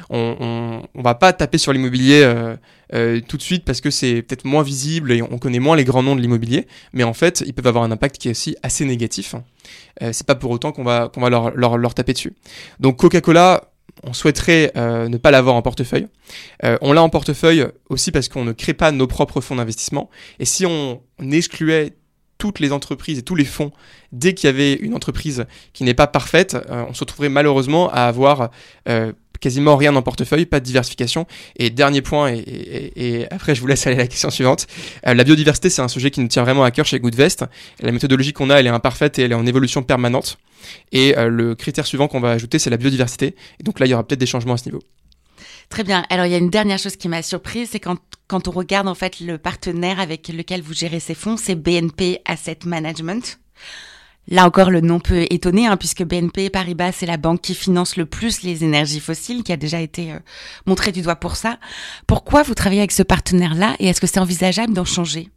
On, 0.10 0.82
va 0.96 1.16
pas 1.16 1.34
taper 1.34 1.58
sur 1.58 1.72
l'immobilier 1.72 2.22
euh, 2.24 2.56
euh, 2.94 3.22
tout 3.26 3.38
de 3.38 3.42
suite 3.42 3.64
parce 3.64 3.82
que 3.82 3.90
c'est 3.90 4.22
peut-être 4.22 4.46
moins 4.46 4.64
visible 4.64 5.12
et 5.12 5.22
on 5.22 5.38
connaît 5.38 5.60
moins 5.60 5.76
les 5.76 5.84
grands 5.84 6.04
noms 6.04 6.16
de 6.16 6.22
l'immobilier, 6.22 6.68
mais 6.94 7.04
en 7.04 7.14
fait 7.14 7.44
ils 7.46 7.54
peuvent 7.54 7.68
avoir 7.68 7.84
un 7.84 7.92
impact 7.92 8.18
qui 8.18 8.28
est 8.28 8.32
aussi 8.32 8.56
assez 8.64 8.86
négatif. 8.86 9.36
Euh, 10.02 10.12
c'est 10.14 10.28
pas 10.28 10.36
pour 10.36 10.52
autant 10.52 10.72
qu'on 10.72 10.84
va 10.84 11.10
qu'on 11.14 11.22
va 11.22 11.30
leur, 11.30 11.94
taper 11.94 12.14
dessus. 12.14 12.34
Donc 12.80 12.98
Coca-Cola, 12.98 13.72
on 14.04 14.14
souhaiterait 14.14 14.72
ne 14.76 15.18
pas 15.18 15.32
l'avoir 15.32 15.56
en 15.56 15.62
portefeuille. 15.62 16.08
On 16.64 16.94
l'a 16.94 17.04
en 17.04 17.10
portefeuille 17.10 17.66
aussi 17.90 18.12
parce 18.12 18.30
qu'on 18.30 18.44
ne 18.44 18.54
crée 18.54 18.74
pas 18.74 18.92
nos 18.92 19.08
propres 19.08 19.42
fonds 19.42 19.56
d'investissement. 19.56 20.10
Et 20.40 20.46
si 20.46 20.66
on 20.66 21.02
excluait 21.32 21.94
toutes 22.42 22.60
les 22.60 22.72
entreprises 22.72 23.20
et 23.20 23.22
tous 23.22 23.36
les 23.36 23.46
fonds, 23.46 23.72
dès 24.12 24.34
qu'il 24.34 24.48
y 24.48 24.50
avait 24.50 24.74
une 24.74 24.96
entreprise 24.96 25.46
qui 25.74 25.84
n'est 25.84 25.94
pas 25.94 26.08
parfaite, 26.08 26.58
euh, 26.72 26.86
on 26.90 26.94
se 26.96 27.02
retrouverait 27.02 27.30
malheureusement 27.30 27.92
à 27.92 28.06
avoir 28.06 28.50
euh, 28.90 29.14
quasiment 29.40 29.76
rien 29.76 29.96
en 29.96 30.02
portefeuille, 30.02 30.48
pas 30.48 30.60
de 30.60 30.66
diversification. 30.66 31.28
Et 31.56 31.70
dernier 31.70 32.02
point, 32.02 32.34
et, 32.34 33.28
après 33.30 33.54
je 33.54 33.62
vous 33.62 33.68
laisse 33.68 33.86
aller 33.86 33.96
à 33.96 34.00
la 34.00 34.08
question 34.08 34.32
suivante, 34.32 34.66
euh, 35.06 35.14
la 35.14 35.24
biodiversité 35.24 35.70
c'est 35.70 35.84
un 35.84 35.88
sujet 35.88 36.10
qui 36.10 36.20
nous 36.20 36.30
tient 36.30 36.42
vraiment 36.42 36.64
à 36.64 36.72
cœur 36.72 36.88
chez 36.88 37.00
Goodvest. 37.00 37.46
La 37.80 37.92
méthodologie 37.92 38.34
qu'on 38.34 38.50
a, 38.50 38.56
elle 38.56 38.66
est 38.66 38.70
imparfaite 38.70 39.20
et 39.20 39.22
elle 39.22 39.34
est 39.34 39.36
en 39.36 39.46
évolution 39.46 39.84
permanente. 39.84 40.40
Et 40.92 41.14
le 41.18 41.54
critère 41.54 41.86
suivant 41.86 42.08
qu'on 42.08 42.20
va 42.20 42.32
ajouter, 42.32 42.58
c'est 42.60 42.70
la 42.70 42.78
biodiversité. 42.78 43.36
Et 43.60 43.64
donc 43.64 43.80
là, 43.80 43.88
il 43.88 43.90
y 43.90 43.94
aura 43.94 44.04
peut-être 44.04 44.20
des 44.20 44.28
changements 44.28 44.54
à 44.54 44.58
ce 44.58 44.66
niveau. 44.66 44.82
Très 45.70 45.84
bien. 45.84 46.06
Alors 46.10 46.26
il 46.26 46.32
y 46.32 46.36
a 46.36 46.38
une 46.38 46.50
dernière 46.50 46.78
chose 46.78 46.98
qui 46.98 47.08
m'a 47.08 47.22
surprise, 47.22 47.70
c'est 47.72 47.80
quand 47.80 47.98
quand 48.32 48.48
on 48.48 48.52
regarde 48.52 48.88
en 48.88 48.96
fait 48.96 49.20
le 49.20 49.38
partenaire 49.38 50.00
avec 50.00 50.30
lequel 50.30 50.62
vous 50.62 50.74
gérez 50.74 51.02
ces 51.02 51.16
fonds, 51.16 51.36
c'est 51.36 51.56
BNP 51.56 52.22
Asset 52.24 52.60
Management. 52.64 53.42
Là 54.30 54.46
encore, 54.46 54.70
le 54.70 54.80
nom 54.80 55.02
peut 55.02 55.26
étonner, 55.30 55.68
hein, 55.68 55.76
puisque 55.76 56.06
BNP 56.06 56.50
Paribas, 56.50 56.94
c'est 56.94 57.06
la 57.06 57.18
banque 57.18 57.42
qui 57.42 57.54
finance 57.54 57.98
le 57.98 58.06
plus 58.06 58.44
les 58.44 58.64
énergies 58.64 59.02
fossiles, 59.02 59.44
qui 59.44 59.52
a 59.52 59.58
déjà 59.58 59.82
été 59.82 60.14
euh, 60.14 60.20
montré 60.66 60.94
du 60.94 61.02
doigt 61.02 61.18
pour 61.18 61.36
ça. 61.36 61.58
Pourquoi 62.08 62.42
vous 62.44 62.56
travaillez 62.56 62.80
avec 62.80 62.94
ce 62.94 63.04
partenaire-là 63.04 63.76
et 63.80 63.88
est-ce 63.88 64.00
que 64.00 64.08
c'est 64.08 64.22
envisageable 64.22 64.74
d'en 64.74 64.86
changer? 64.86 65.28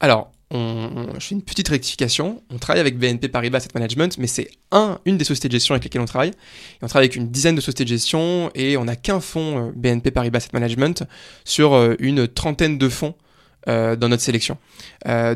Alors, 0.00 0.32
on, 0.50 0.58
on, 0.58 1.14
je 1.20 1.26
fais 1.26 1.34
une 1.34 1.42
petite 1.42 1.68
rectification. 1.68 2.42
On 2.50 2.58
travaille 2.58 2.80
avec 2.80 2.98
BNP 2.98 3.28
Paribas 3.28 3.58
Asset 3.58 3.70
Management, 3.74 4.18
mais 4.18 4.26
c'est 4.26 4.50
un, 4.72 4.98
une 5.04 5.16
des 5.16 5.24
sociétés 5.24 5.48
de 5.48 5.52
gestion 5.52 5.74
avec 5.74 5.84
lesquelles 5.84 6.02
on 6.02 6.06
travaille. 6.06 6.32
On 6.82 6.86
travaille 6.88 7.06
avec 7.06 7.16
une 7.16 7.28
dizaine 7.28 7.54
de 7.54 7.60
sociétés 7.60 7.84
de 7.84 7.88
gestion 7.88 8.50
et 8.54 8.76
on 8.76 8.84
n'a 8.84 8.96
qu'un 8.96 9.20
fonds 9.20 9.68
euh, 9.68 9.72
BNP 9.74 10.10
Paribas 10.10 10.38
Asset 10.38 10.50
Management 10.52 11.04
sur 11.44 11.74
euh, 11.74 11.94
une 12.00 12.26
trentaine 12.26 12.78
de 12.78 12.88
fonds 12.88 13.14
euh, 13.68 13.94
dans 13.94 14.08
notre 14.08 14.22
sélection. 14.22 14.56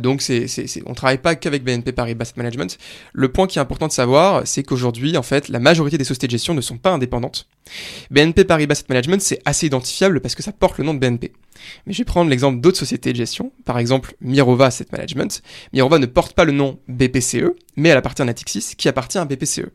Donc 0.00 0.20
c'est, 0.20 0.48
c'est, 0.48 0.66
c'est, 0.66 0.82
on 0.86 0.94
travaille 0.94 1.18
pas 1.18 1.36
qu'avec 1.36 1.62
BNP 1.62 1.92
Paribas 1.92 2.22
Asset 2.22 2.34
Management. 2.36 2.76
Le 3.12 3.28
point 3.30 3.46
qui 3.46 3.58
est 3.58 3.62
important 3.62 3.86
de 3.86 3.92
savoir, 3.92 4.42
c'est 4.46 4.62
qu'aujourd'hui, 4.62 5.16
en 5.16 5.22
fait, 5.22 5.48
la 5.48 5.60
majorité 5.60 5.96
des 5.96 6.04
sociétés 6.04 6.26
de 6.26 6.32
gestion 6.32 6.54
ne 6.54 6.60
sont 6.60 6.78
pas 6.78 6.90
indépendantes. 6.90 7.46
BNP 8.10 8.44
Paribas 8.44 8.72
Asset 8.72 8.86
Management, 8.88 9.22
c'est 9.22 9.40
assez 9.44 9.66
identifiable 9.66 10.20
parce 10.20 10.34
que 10.34 10.42
ça 10.42 10.52
porte 10.52 10.78
le 10.78 10.84
nom 10.84 10.94
de 10.94 10.98
BNP. 10.98 11.32
Mais 11.86 11.92
je 11.92 11.98
vais 11.98 12.04
prendre 12.04 12.30
l'exemple 12.30 12.60
d'autres 12.60 12.78
sociétés 12.78 13.12
de 13.12 13.16
gestion, 13.16 13.52
par 13.64 13.78
exemple 13.78 14.14
Mirova 14.20 14.66
Asset 14.66 14.86
Management. 14.92 15.42
Mirova 15.72 15.98
ne 15.98 16.06
porte 16.06 16.34
pas 16.34 16.44
le 16.44 16.52
nom 16.52 16.78
BPCE, 16.88 17.52
mais 17.76 17.90
elle 17.90 17.98
appartient 17.98 18.22
à 18.22 18.24
Natixis, 18.24 18.74
qui 18.76 18.88
appartient 18.88 19.18
à 19.18 19.24
BPCE. 19.24 19.66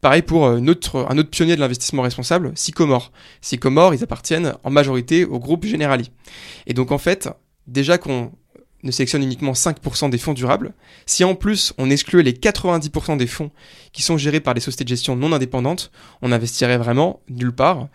Pareil 0.00 0.22
pour 0.22 0.46
un 0.46 0.68
autre, 0.68 1.06
un 1.08 1.18
autre 1.18 1.30
pionnier 1.30 1.56
de 1.56 1.60
l'investissement 1.60 2.02
responsable, 2.02 2.52
Sycomore. 2.54 3.12
Sycomore, 3.40 3.94
ils 3.94 4.04
appartiennent 4.04 4.54
en 4.62 4.70
majorité 4.70 5.24
au 5.24 5.38
groupe 5.38 5.64
Generali. 5.64 6.10
Et 6.66 6.74
donc 6.74 6.92
en 6.92 6.98
fait, 6.98 7.28
déjà 7.66 7.96
qu'on 7.96 8.32
ne 8.82 8.90
sélectionne 8.90 9.22
uniquement 9.22 9.52
5% 9.52 10.10
des 10.10 10.18
fonds 10.18 10.34
durables, 10.34 10.74
si 11.06 11.24
en 11.24 11.34
plus 11.34 11.72
on 11.78 11.90
excluait 11.90 12.22
les 12.22 12.34
90% 12.34 13.16
des 13.16 13.26
fonds 13.26 13.50
qui 13.92 14.02
sont 14.02 14.18
gérés 14.18 14.40
par 14.40 14.54
des 14.54 14.60
sociétés 14.60 14.84
de 14.84 14.88
gestion 14.88 15.16
non 15.16 15.32
indépendantes, 15.32 15.90
on 16.22 16.30
investirait 16.30 16.78
vraiment 16.78 17.20
nulle 17.28 17.54
part. 17.54 17.88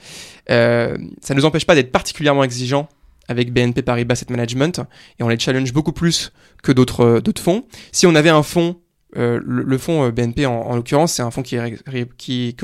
Euh, 0.50 0.98
ça 1.22 1.34
ne 1.34 1.40
nous 1.40 1.46
empêche 1.46 1.66
pas 1.66 1.76
d'être 1.76 1.92
particulièrement 1.92 2.44
exigeants 2.44 2.90
avec 3.28 3.54
BNP 3.54 3.82
Paribas 3.82 4.14
Asset 4.14 4.28
Management 4.30 4.82
et 5.20 5.24
on 5.24 5.30
les 5.30 5.40
challenge 5.40 5.74
beaucoup 5.74 5.94
plus 5.94 6.32
que 6.64 6.72
d'autres 6.72 7.20
d'autres 7.20 7.42
fonds. 7.42 7.66
Si 7.92 8.08
on 8.08 8.16
avait 8.16 8.30
un 8.30 8.44
fonds 8.44 8.78
euh, 9.18 9.40
le, 9.46 9.64
le, 9.64 9.78
fonds 9.78 10.06
euh, 10.06 10.12
BNP 10.12 10.46
en, 10.46 10.54
en 10.54 10.76
l'occurrence, 10.76 11.14
c'est 11.14 11.22
un 11.22 11.32
fonds 11.32 11.44
qui, 11.44 12.56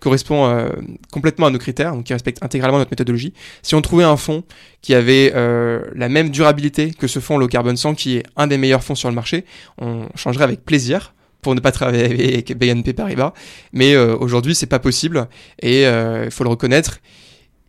correspond 0.00 0.46
euh, 0.46 0.68
complètement 1.10 1.46
à 1.46 1.50
nos 1.50 1.58
critères, 1.58 1.92
donc 1.92 2.04
qui 2.04 2.12
respecte 2.12 2.42
intégralement 2.42 2.78
notre 2.78 2.92
méthodologie. 2.92 3.32
Si 3.62 3.74
on 3.74 3.82
trouvait 3.82 4.04
un 4.04 4.16
fonds 4.16 4.44
qui 4.82 4.94
avait 4.94 5.32
euh, 5.34 5.82
la 5.94 6.08
même 6.08 6.30
durabilité 6.30 6.92
que 6.92 7.08
ce 7.08 7.18
fonds 7.18 7.38
Low 7.38 7.48
Carbon 7.48 7.74
100, 7.74 7.94
qui 7.94 8.18
est 8.18 8.22
un 8.36 8.46
des 8.46 8.58
meilleurs 8.58 8.84
fonds 8.84 8.94
sur 8.94 9.08
le 9.08 9.14
marché, 9.14 9.44
on 9.78 10.06
changerait 10.14 10.44
avec 10.44 10.64
plaisir 10.64 11.12
pour 11.42 11.54
ne 11.54 11.60
pas 11.60 11.72
travailler 11.72 12.04
avec 12.04 12.56
BNP 12.56 12.92
Paribas. 12.92 13.32
Mais 13.72 13.94
euh, 13.94 14.16
aujourd'hui, 14.16 14.54
c'est 14.54 14.66
pas 14.66 14.78
possible 14.78 15.28
et 15.60 15.82
il 15.82 16.30
faut 16.30 16.44
le 16.44 16.50
reconnaître. 16.50 17.00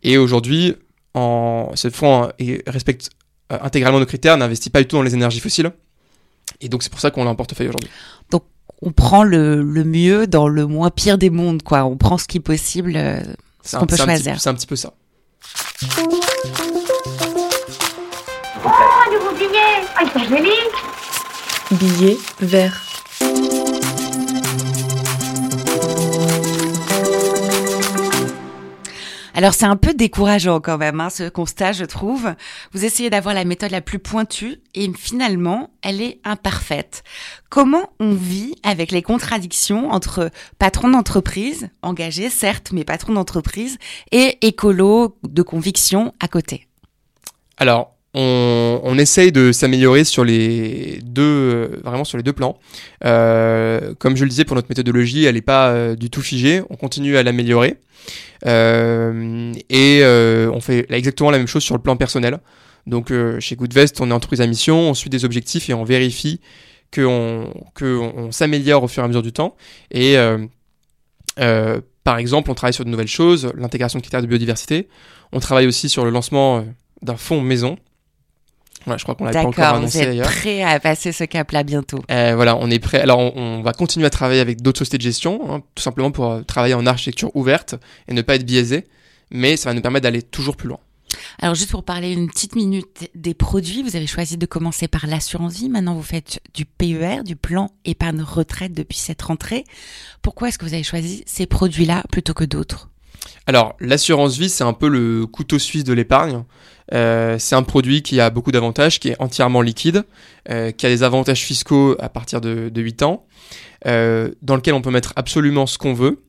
Et 0.04 0.16
aujourd'hui, 0.16 0.76
en, 1.18 1.76
ce 1.76 1.90
fonds 1.90 2.30
respecte 2.66 3.10
intégralement 3.50 4.00
nos 4.00 4.06
critères, 4.06 4.36
n'investit 4.36 4.70
pas 4.70 4.80
du 4.80 4.86
tout 4.86 4.96
dans 4.96 5.02
les 5.02 5.14
énergies 5.14 5.40
fossiles. 5.40 5.72
Et 6.60 6.68
donc 6.68 6.82
c'est 6.82 6.90
pour 6.90 7.00
ça 7.00 7.10
qu'on 7.10 7.24
l'a 7.24 7.30
en 7.30 7.34
portefeuille 7.34 7.68
aujourd'hui. 7.68 7.90
Donc 8.30 8.44
on 8.82 8.92
prend 8.92 9.22
le, 9.22 9.62
le, 9.62 9.84
mieux 9.84 10.26
dans 10.26 10.48
le 10.48 10.66
moins 10.66 10.90
pire 10.90 11.18
des 11.18 11.30
mondes, 11.30 11.62
quoi. 11.62 11.84
On 11.84 11.96
prend 11.96 12.18
ce 12.18 12.26
qui 12.26 12.38
est 12.38 12.40
possible, 12.40 12.92
euh, 12.96 13.20
ce 13.62 13.76
qu'on 13.76 13.86
peut 13.86 13.96
choisir. 13.96 14.40
C'est 14.40 14.48
un 14.48 14.54
petit 14.54 14.66
peu 14.66 14.76
ça. 14.76 14.92
Oh, 18.64 18.68
un 18.68 19.12
nouveau 19.12 19.34
billet? 19.36 19.84
Ah, 19.96 20.04
jolis 20.28 20.50
Billet 21.70 22.16
vert. 22.40 22.87
Alors 29.38 29.54
c'est 29.54 29.66
un 29.66 29.76
peu 29.76 29.94
décourageant 29.94 30.58
quand 30.58 30.78
même, 30.78 31.00
hein, 31.00 31.10
ce 31.10 31.28
constat, 31.28 31.70
je 31.70 31.84
trouve. 31.84 32.34
Vous 32.72 32.84
essayez 32.84 33.08
d'avoir 33.08 33.36
la 33.36 33.44
méthode 33.44 33.70
la 33.70 33.80
plus 33.80 34.00
pointue 34.00 34.60
et 34.74 34.90
finalement, 34.94 35.70
elle 35.80 36.02
est 36.02 36.18
imparfaite. 36.24 37.04
Comment 37.48 37.88
on 38.00 38.14
vit 38.14 38.56
avec 38.64 38.90
les 38.90 39.00
contradictions 39.00 39.92
entre 39.92 40.32
patron 40.58 40.90
d'entreprise, 40.90 41.68
engagé 41.82 42.30
certes, 42.30 42.72
mais 42.72 42.82
patron 42.82 43.12
d'entreprise, 43.12 43.78
et 44.10 44.44
écolo 44.44 45.16
de 45.22 45.42
conviction 45.42 46.14
à 46.18 46.26
côté? 46.26 46.66
Alors, 47.58 47.94
on, 48.20 48.98
essaye 48.98 49.30
de 49.30 49.52
s'améliorer 49.52 50.04
sur 50.04 50.24
les 50.24 50.98
deux, 51.04 51.70
euh, 51.84 52.32
plans. 52.32 52.58
Euh, 53.04 53.94
comme 53.98 54.16
je 54.16 54.24
le 54.24 54.30
disais, 54.30 54.44
pour 54.44 54.56
notre 54.56 54.68
méthodologie, 54.68 55.24
elle 55.24 55.36
n'est 55.36 55.40
pas 55.40 55.68
euh, 55.68 55.94
du 55.94 56.10
tout 56.10 56.22
figée. 56.22 56.62
On 56.68 56.76
continue 56.76 57.16
à 57.16 57.22
l'améliorer. 57.22 57.76
Et 58.44 60.02
on 60.04 60.60
fait 60.60 60.86
exactement 60.90 61.30
la 61.30 61.38
même 61.38 61.46
chose 61.46 61.62
sur 61.62 61.76
le 61.76 61.82
plan 61.82 61.96
personnel. 61.96 62.38
Donc 62.86 63.12
chez 63.38 63.54
Goodvest, 63.54 64.00
on 64.00 64.10
est 64.10 64.14
entreprise 64.14 64.40
à 64.40 64.46
mission, 64.46 64.90
on 64.90 64.94
suit 64.94 65.10
des 65.10 65.24
objectifs 65.24 65.68
et 65.68 65.74
on 65.74 65.84
vérifie 65.84 66.40
qu'on 66.92 67.52
que 67.74 68.00
s'améliore 68.30 68.82
au 68.82 68.88
fur 68.88 69.02
et 69.02 69.04
à 69.04 69.08
mesure 69.08 69.22
du 69.22 69.32
temps. 69.32 69.56
Et 69.90 70.16
par 71.36 72.18
exemple, 72.18 72.50
on 72.50 72.54
travaille 72.54 72.72
sur 72.72 72.84
de 72.84 72.90
nouvelles 72.90 73.06
choses, 73.06 73.52
l'intégration 73.56 73.98
de 73.98 74.02
critères 74.02 74.22
de 74.22 74.26
biodiversité. 74.26 74.88
On 75.32 75.40
travaille 75.40 75.66
aussi 75.66 75.88
sur 75.88 76.04
le 76.04 76.10
lancement 76.10 76.64
d'un 77.02 77.16
fonds 77.16 77.42
maison. 77.42 77.76
Je 78.86 79.02
crois 79.02 79.14
qu'on 79.14 79.24
l'a 79.24 79.32
pas 79.32 79.40
encore 79.40 79.54
D'accord, 79.54 79.72
vous 79.74 79.78
annoncé 79.78 79.98
êtes 79.98 80.22
prêt 80.22 80.62
à 80.62 80.80
passer 80.80 81.12
ce 81.12 81.24
cap-là 81.24 81.62
bientôt. 81.62 81.98
Euh, 82.10 82.32
voilà, 82.34 82.56
on 82.56 82.70
est 82.70 82.78
prêt. 82.78 83.00
Alors, 83.00 83.18
on, 83.18 83.32
on 83.36 83.62
va 83.62 83.72
continuer 83.72 84.06
à 84.06 84.10
travailler 84.10 84.40
avec 84.40 84.62
d'autres 84.62 84.78
sociétés 84.78 84.98
de 84.98 85.02
gestion, 85.02 85.52
hein, 85.52 85.62
tout 85.74 85.82
simplement 85.82 86.10
pour 86.10 86.30
euh, 86.30 86.42
travailler 86.42 86.74
en 86.74 86.86
architecture 86.86 87.34
ouverte 87.36 87.74
et 88.08 88.14
ne 88.14 88.22
pas 88.22 88.36
être 88.36 88.46
biaisé. 88.46 88.86
Mais 89.30 89.56
ça 89.56 89.70
va 89.70 89.74
nous 89.74 89.82
permettre 89.82 90.04
d'aller 90.04 90.22
toujours 90.22 90.56
plus 90.56 90.68
loin. 90.68 90.78
Alors 91.40 91.54
juste 91.54 91.70
pour 91.70 91.84
parler 91.84 92.12
une 92.12 92.28
petite 92.28 92.54
minute 92.54 93.10
des 93.14 93.34
produits, 93.34 93.82
vous 93.82 93.96
avez 93.96 94.06
choisi 94.06 94.36
de 94.36 94.46
commencer 94.46 94.88
par 94.88 95.06
l'assurance 95.06 95.54
vie. 95.54 95.68
Maintenant, 95.68 95.94
vous 95.94 96.02
faites 96.02 96.40
du 96.54 96.64
PER, 96.64 97.22
du 97.24 97.36
plan 97.36 97.70
épargne 97.84 98.22
retraite 98.22 98.72
depuis 98.72 98.98
cette 98.98 99.22
rentrée. 99.22 99.64
Pourquoi 100.22 100.48
est-ce 100.48 100.58
que 100.58 100.64
vous 100.64 100.74
avez 100.74 100.82
choisi 100.82 101.22
ces 101.26 101.46
produits-là 101.46 102.04
plutôt 102.10 102.34
que 102.34 102.44
d'autres? 102.44 102.90
Alors, 103.46 103.76
l'assurance 103.80 104.36
vie, 104.36 104.48
c'est 104.50 104.64
un 104.64 104.72
peu 104.72 104.88
le 104.88 105.26
couteau 105.26 105.58
suisse 105.58 105.84
de 105.84 105.92
l'épargne. 105.92 106.44
Euh, 106.94 107.36
c'est 107.38 107.54
un 107.54 107.62
produit 107.62 108.02
qui 108.02 108.20
a 108.20 108.30
beaucoup 108.30 108.52
d'avantages, 108.52 108.98
qui 109.00 109.08
est 109.08 109.16
entièrement 109.18 109.60
liquide, 109.60 110.04
euh, 110.50 110.70
qui 110.70 110.86
a 110.86 110.88
des 110.88 111.02
avantages 111.02 111.42
fiscaux 111.42 111.96
à 111.98 112.08
partir 112.08 112.40
de, 112.40 112.68
de 112.68 112.80
8 112.80 113.02
ans, 113.02 113.26
euh, 113.86 114.30
dans 114.42 114.56
lequel 114.56 114.74
on 114.74 114.82
peut 114.82 114.90
mettre 114.90 115.12
absolument 115.16 115.66
ce 115.66 115.78
qu'on 115.78 115.94
veut. 115.94 116.24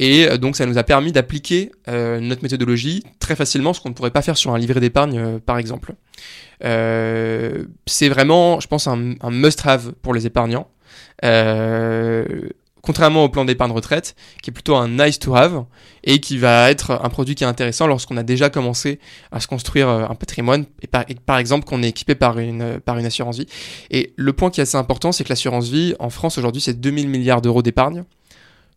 Et 0.00 0.28
donc, 0.38 0.54
ça 0.54 0.64
nous 0.64 0.78
a 0.78 0.84
permis 0.84 1.10
d'appliquer 1.10 1.72
notre 1.88 2.44
méthodologie 2.44 3.02
très 3.18 3.34
facilement, 3.34 3.72
ce 3.72 3.80
qu'on 3.80 3.88
ne 3.88 3.94
pourrait 3.94 4.12
pas 4.12 4.22
faire 4.22 4.36
sur 4.36 4.54
un 4.54 4.58
livret 4.58 4.78
d'épargne, 4.78 5.40
par 5.40 5.58
exemple. 5.58 5.94
C'est 6.60 8.08
vraiment, 8.08 8.60
je 8.60 8.68
pense, 8.68 8.86
un, 8.86 9.16
must-have 9.28 9.90
pour 10.00 10.14
les 10.14 10.24
épargnants. 10.24 10.70
Contrairement 12.88 13.22
au 13.24 13.28
plan 13.28 13.44
d'épargne 13.44 13.72
retraite, 13.72 14.16
qui 14.42 14.48
est 14.48 14.52
plutôt 14.52 14.74
un 14.74 14.88
nice 14.88 15.18
to 15.18 15.36
have 15.36 15.66
et 16.04 16.20
qui 16.20 16.38
va 16.38 16.70
être 16.70 16.98
un 17.04 17.10
produit 17.10 17.34
qui 17.34 17.44
est 17.44 17.46
intéressant 17.46 17.86
lorsqu'on 17.86 18.16
a 18.16 18.22
déjà 18.22 18.48
commencé 18.48 18.98
à 19.30 19.40
se 19.40 19.46
construire 19.46 19.90
euh, 19.90 20.06
un 20.08 20.14
patrimoine 20.14 20.64
et 20.80 20.86
par, 20.86 21.36
exemple 21.36 21.66
qu'on 21.66 21.82
est 21.82 21.88
équipé 21.90 22.14
par 22.14 22.38
une, 22.38 22.80
par 22.80 22.96
une 22.96 23.04
assurance 23.04 23.40
vie. 23.40 23.46
Et 23.90 24.14
le 24.16 24.32
point 24.32 24.48
qui 24.48 24.60
est 24.60 24.62
assez 24.62 24.78
important, 24.78 25.12
c'est 25.12 25.22
que 25.22 25.28
l'assurance 25.28 25.68
vie 25.68 25.96
en 25.98 26.08
France 26.08 26.38
aujourd'hui, 26.38 26.62
c'est 26.62 26.80
2000 26.80 27.10
milliards 27.10 27.42
d'euros 27.42 27.60
d'épargne 27.60 28.04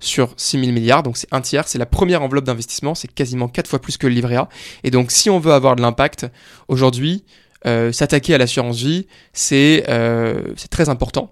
sur 0.01 0.33
6000 0.35 0.73
milliards, 0.73 1.03
donc 1.03 1.15
c'est 1.15 1.29
un 1.31 1.39
tiers, 1.39 1.69
c'est 1.69 1.77
la 1.77 1.85
première 1.85 2.21
enveloppe 2.21 2.43
d'investissement, 2.43 2.95
c'est 2.95 3.07
quasiment 3.07 3.47
quatre 3.47 3.69
fois 3.69 3.79
plus 3.79 3.95
que 3.95 4.07
le 4.07 4.13
livret 4.13 4.35
A. 4.35 4.49
Et 4.83 4.91
donc 4.91 5.09
si 5.09 5.29
on 5.29 5.39
veut 5.39 5.53
avoir 5.53 5.77
de 5.77 5.81
l'impact, 5.81 6.27
aujourd'hui, 6.67 7.23
euh, 7.65 7.93
s'attaquer 7.93 8.33
à 8.33 8.37
l'assurance 8.37 8.81
vie, 8.81 9.07
euh, 9.53 10.41
c'est 10.57 10.69
très 10.69 10.89
important. 10.89 11.31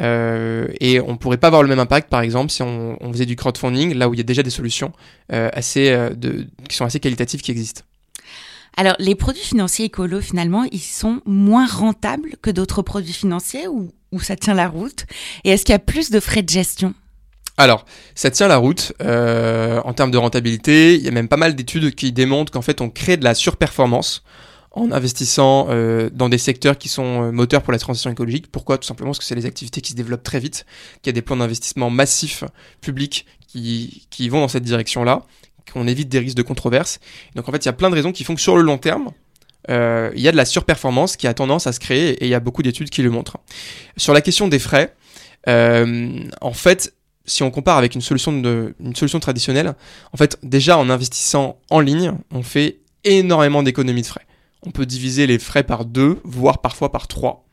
Euh, 0.00 0.68
et 0.80 1.00
on 1.00 1.16
pourrait 1.16 1.36
pas 1.36 1.48
avoir 1.48 1.62
le 1.62 1.68
même 1.68 1.78
impact, 1.78 2.08
par 2.08 2.22
exemple, 2.22 2.50
si 2.50 2.62
on, 2.62 2.96
on 3.00 3.12
faisait 3.12 3.26
du 3.26 3.36
crowdfunding, 3.36 3.94
là 3.94 4.08
où 4.08 4.14
il 4.14 4.18
y 4.18 4.20
a 4.20 4.24
déjà 4.24 4.42
des 4.42 4.50
solutions 4.50 4.92
euh, 5.32 5.50
assez, 5.52 5.90
euh, 5.90 6.10
de, 6.10 6.46
qui 6.68 6.76
sont 6.76 6.84
assez 6.84 7.00
qualitatives 7.00 7.42
qui 7.42 7.50
existent. 7.50 7.82
Alors, 8.76 8.94
les 8.98 9.14
produits 9.14 9.42
financiers 9.42 9.86
écolos, 9.86 10.22
finalement, 10.22 10.64
ils 10.72 10.80
sont 10.80 11.20
moins 11.26 11.66
rentables 11.66 12.36
que 12.40 12.50
d'autres 12.50 12.80
produits 12.80 13.12
financiers 13.12 13.68
ou, 13.68 13.90
ou 14.12 14.20
ça 14.20 14.34
tient 14.34 14.54
la 14.54 14.68
route? 14.68 15.04
Et 15.44 15.50
est-ce 15.50 15.64
qu'il 15.64 15.74
y 15.74 15.76
a 15.76 15.78
plus 15.78 16.10
de 16.10 16.20
frais 16.20 16.42
de 16.42 16.48
gestion? 16.48 16.94
Alors, 17.58 17.84
ça 18.14 18.30
tient 18.30 18.48
la 18.48 18.56
route 18.56 18.94
euh, 19.02 19.80
en 19.84 19.92
termes 19.92 20.10
de 20.10 20.16
rentabilité. 20.16 20.94
Il 20.94 21.02
y 21.02 21.08
a 21.08 21.10
même 21.10 21.28
pas 21.28 21.36
mal 21.36 21.54
d'études 21.54 21.94
qui 21.94 22.12
démontrent 22.12 22.50
qu'en 22.50 22.62
fait, 22.62 22.80
on 22.80 22.88
crée 22.88 23.18
de 23.18 23.24
la 23.24 23.34
surperformance 23.34 24.22
en 24.72 24.90
investissant 24.90 25.66
euh, 25.70 26.10
dans 26.12 26.28
des 26.28 26.38
secteurs 26.38 26.78
qui 26.78 26.88
sont 26.88 27.24
euh, 27.24 27.32
moteurs 27.32 27.62
pour 27.62 27.72
la 27.72 27.78
transition 27.78 28.10
écologique. 28.10 28.50
Pourquoi? 28.50 28.78
Tout 28.78 28.86
simplement 28.86 29.10
parce 29.10 29.18
que 29.18 29.24
c'est 29.24 29.34
des 29.34 29.46
activités 29.46 29.80
qui 29.80 29.92
se 29.92 29.96
développent 29.96 30.22
très 30.22 30.40
vite, 30.40 30.66
qu'il 31.02 31.10
y 31.10 31.12
a 31.12 31.14
des 31.14 31.22
plans 31.22 31.36
d'investissement 31.36 31.90
massifs 31.90 32.44
publics 32.80 33.26
qui, 33.46 34.06
qui 34.10 34.28
vont 34.28 34.40
dans 34.40 34.48
cette 34.48 34.64
direction-là, 34.64 35.22
qu'on 35.72 35.86
évite 35.86 36.08
des 36.08 36.18
risques 36.18 36.36
de 36.36 36.42
controverse. 36.42 37.00
Donc 37.34 37.48
en 37.48 37.52
fait, 37.52 37.64
il 37.64 37.66
y 37.66 37.68
a 37.68 37.74
plein 37.74 37.90
de 37.90 37.94
raisons 37.94 38.12
qui 38.12 38.24
font 38.24 38.34
que 38.34 38.40
sur 38.40 38.56
le 38.56 38.62
long 38.62 38.78
terme, 38.78 39.10
euh, 39.70 40.10
il 40.14 40.22
y 40.22 40.28
a 40.28 40.32
de 40.32 40.36
la 40.36 40.44
surperformance 40.44 41.16
qui 41.16 41.26
a 41.26 41.34
tendance 41.34 41.66
à 41.66 41.72
se 41.72 41.80
créer 41.80 42.10
et 42.10 42.24
il 42.24 42.30
y 42.30 42.34
a 42.34 42.40
beaucoup 42.40 42.62
d'études 42.62 42.90
qui 42.90 43.02
le 43.02 43.10
montrent. 43.10 43.38
Sur 43.96 44.12
la 44.12 44.20
question 44.20 44.48
des 44.48 44.58
frais, 44.58 44.94
euh, 45.48 46.18
en 46.40 46.52
fait, 46.52 46.94
si 47.24 47.42
on 47.42 47.50
compare 47.50 47.78
avec 47.78 47.94
une 47.94 48.00
solution, 48.00 48.32
de, 48.32 48.74
une 48.80 48.96
solution 48.96 49.20
traditionnelle, 49.20 49.74
en 50.12 50.16
fait, 50.16 50.38
déjà 50.42 50.78
en 50.78 50.90
investissant 50.90 51.58
en 51.70 51.80
ligne, 51.80 52.14
on 52.32 52.42
fait 52.42 52.78
énormément 53.04 53.62
d'économies 53.62 54.02
de 54.02 54.06
frais. 54.06 54.26
On 54.64 54.70
peut 54.70 54.86
diviser 54.86 55.26
les 55.26 55.38
frais 55.38 55.64
par 55.64 55.84
deux, 55.84 56.20
voire 56.24 56.60
parfois 56.60 56.92
par 56.92 57.08
trois. 57.08 57.46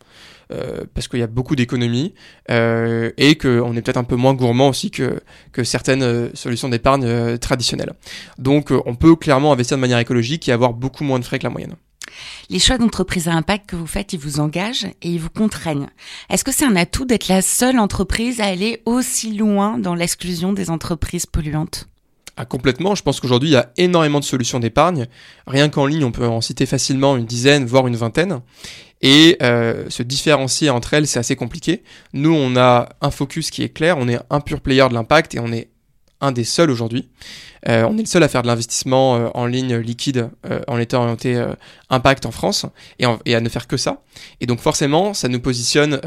Euh, 0.52 0.84
parce 0.96 1.08
qu'il 1.08 1.20
y 1.20 1.24
a 1.24 1.28
beaucoup 1.28 1.56
d'économies 1.56 2.16
euh, 2.50 3.12
et 3.18 3.38
qu'on 3.38 3.76
est 3.76 3.84
peut-être 3.84 3.98
un 3.98 4.04
peu 4.04 4.16
moins 4.16 4.34
gourmand 4.34 4.70
aussi 4.70 4.90
que, 4.90 5.22
que 5.52 5.64
certaines 5.64 6.02
euh, 6.02 6.30
solutions 6.34 6.70
d'épargne 6.70 7.06
euh, 7.06 7.38
traditionnelles. 7.38 7.94
Donc 8.40 8.72
euh, 8.72 8.82
on 8.88 8.96
peut 8.96 9.16
clairement 9.16 9.54
investir 9.54 9.78
de 9.78 9.82
manière 9.82 10.00
écologique 10.00 10.50
et 10.50 10.52
avoir 10.52 10.74
beaucoup 10.74 11.04
moins 11.04 11.20
de 11.20 11.24
frais 11.24 11.38
que 11.38 11.44
la 11.44 11.52
moyenne. 11.52 11.76
Les 12.50 12.58
choix 12.58 12.80
d'entreprise 12.80 13.28
à 13.28 13.34
impact 13.34 13.70
que 13.70 13.76
vous 13.76 13.86
faites, 13.86 14.14
ils 14.14 14.20
vous 14.20 14.40
engagent 14.40 14.88
et 15.04 15.10
ils 15.10 15.20
vous 15.20 15.30
contraignent. 15.30 15.90
Est-ce 16.32 16.44
que 16.44 16.52
c'est 16.52 16.66
un 16.66 16.76
atout 16.76 17.06
d'être 17.06 17.28
la 17.28 17.44
seule 17.44 17.78
entreprise 17.78 18.42
à 18.42 18.46
aller 18.46 18.82
aussi 18.88 19.36
loin 19.36 19.78
dans 19.78 19.94
l'exclusion 19.94 20.52
des 20.52 20.72
entreprises 20.72 21.28
polluantes? 21.28 21.89
Ah, 22.42 22.46
complètement. 22.46 22.96
Je 22.96 23.04
pense 23.04 23.20
qu'aujourd'hui, 23.20 23.50
il 23.50 23.52
y 23.52 23.58
a 23.58 23.70
énormément 23.76 24.22
de 24.22 24.24
solutions 24.24 24.62
d'épargne. 24.62 25.08
Rien 25.46 25.68
qu'en 25.68 25.86
ligne, 25.86 26.06
on 26.06 26.14
peut 26.14 26.26
en 26.26 26.40
citer 26.40 26.66
facilement 26.66 27.18
une 27.18 27.26
dizaine, 27.26 27.66
voire 27.66 27.86
une 27.86 27.98
vingtaine. 27.98 28.40
Et 29.02 29.36
euh, 29.42 29.90
se 29.90 30.04
différencier 30.04 30.70
entre 30.70 30.94
elles, 30.94 31.06
c'est 31.06 31.20
assez 31.20 31.36
compliqué. 31.36 31.84
Nous, 32.14 32.34
on 32.34 32.56
a 32.56 32.88
un 33.02 33.12
focus 33.12 33.52
qui 33.52 33.62
est 33.62 33.68
clair. 33.68 33.98
On 33.98 34.08
est 34.08 34.20
un 34.30 34.40
pur 34.40 34.62
player 34.62 34.88
de 34.88 34.94
l'impact 34.94 35.36
et 35.36 35.40
on 35.42 35.52
est 35.52 35.68
un 36.22 36.32
des 36.32 36.44
seuls 36.44 36.70
aujourd'hui. 36.70 37.10
Euh, 37.68 37.86
on 37.90 37.98
est 37.98 38.02
le 38.02 38.08
seul 38.08 38.24
à 38.24 38.28
faire 38.30 38.42
de 38.42 38.48
l'investissement 38.48 39.18
euh, 39.18 39.28
en 39.34 39.46
ligne 39.46 39.76
liquide 39.78 40.30
euh, 40.50 40.62
en 40.68 40.80
étant 40.80 41.02
orienté 41.04 41.44
impact 41.90 42.26
en 42.26 42.32
France 42.32 42.66
et, 43.00 43.06
en- 43.06 43.20
et 43.26 43.36
à 43.36 43.42
ne 43.42 43.50
faire 43.50 43.68
que 43.68 43.76
ça. 43.78 44.02
Et 44.40 44.46
donc 44.46 44.60
forcément, 44.60 45.14
ça 45.14 45.28
nous 45.28 45.40
positionne 45.42 46.00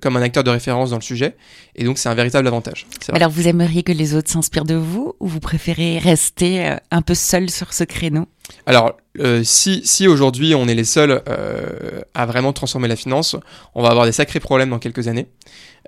comme 0.00 0.16
un 0.16 0.22
acteur 0.22 0.44
de 0.44 0.50
référence 0.50 0.90
dans 0.90 0.96
le 0.96 1.02
sujet. 1.02 1.36
Et 1.74 1.84
donc 1.84 1.98
c'est 1.98 2.08
un 2.08 2.14
véritable 2.14 2.46
avantage. 2.46 2.86
Alors 3.12 3.30
vous 3.30 3.48
aimeriez 3.48 3.82
que 3.82 3.92
les 3.92 4.14
autres 4.14 4.30
s'inspirent 4.30 4.64
de 4.64 4.74
vous 4.74 5.14
ou 5.20 5.26
vous 5.26 5.40
préférez 5.40 5.98
rester 5.98 6.76
un 6.90 7.02
peu 7.02 7.14
seul 7.14 7.50
sur 7.50 7.72
ce 7.72 7.84
créneau? 7.84 8.26
Alors, 8.66 8.92
euh, 9.20 9.42
si, 9.42 9.80
si 9.86 10.06
aujourd'hui 10.06 10.54
on 10.54 10.68
est 10.68 10.74
les 10.74 10.84
seuls 10.84 11.22
euh, 11.28 12.02
à 12.12 12.26
vraiment 12.26 12.52
transformer 12.52 12.88
la 12.88 12.96
finance, 12.96 13.36
on 13.74 13.82
va 13.82 13.88
avoir 13.88 14.04
des 14.04 14.12
sacrés 14.12 14.40
problèmes 14.40 14.68
dans 14.68 14.78
quelques 14.78 15.08
années. 15.08 15.28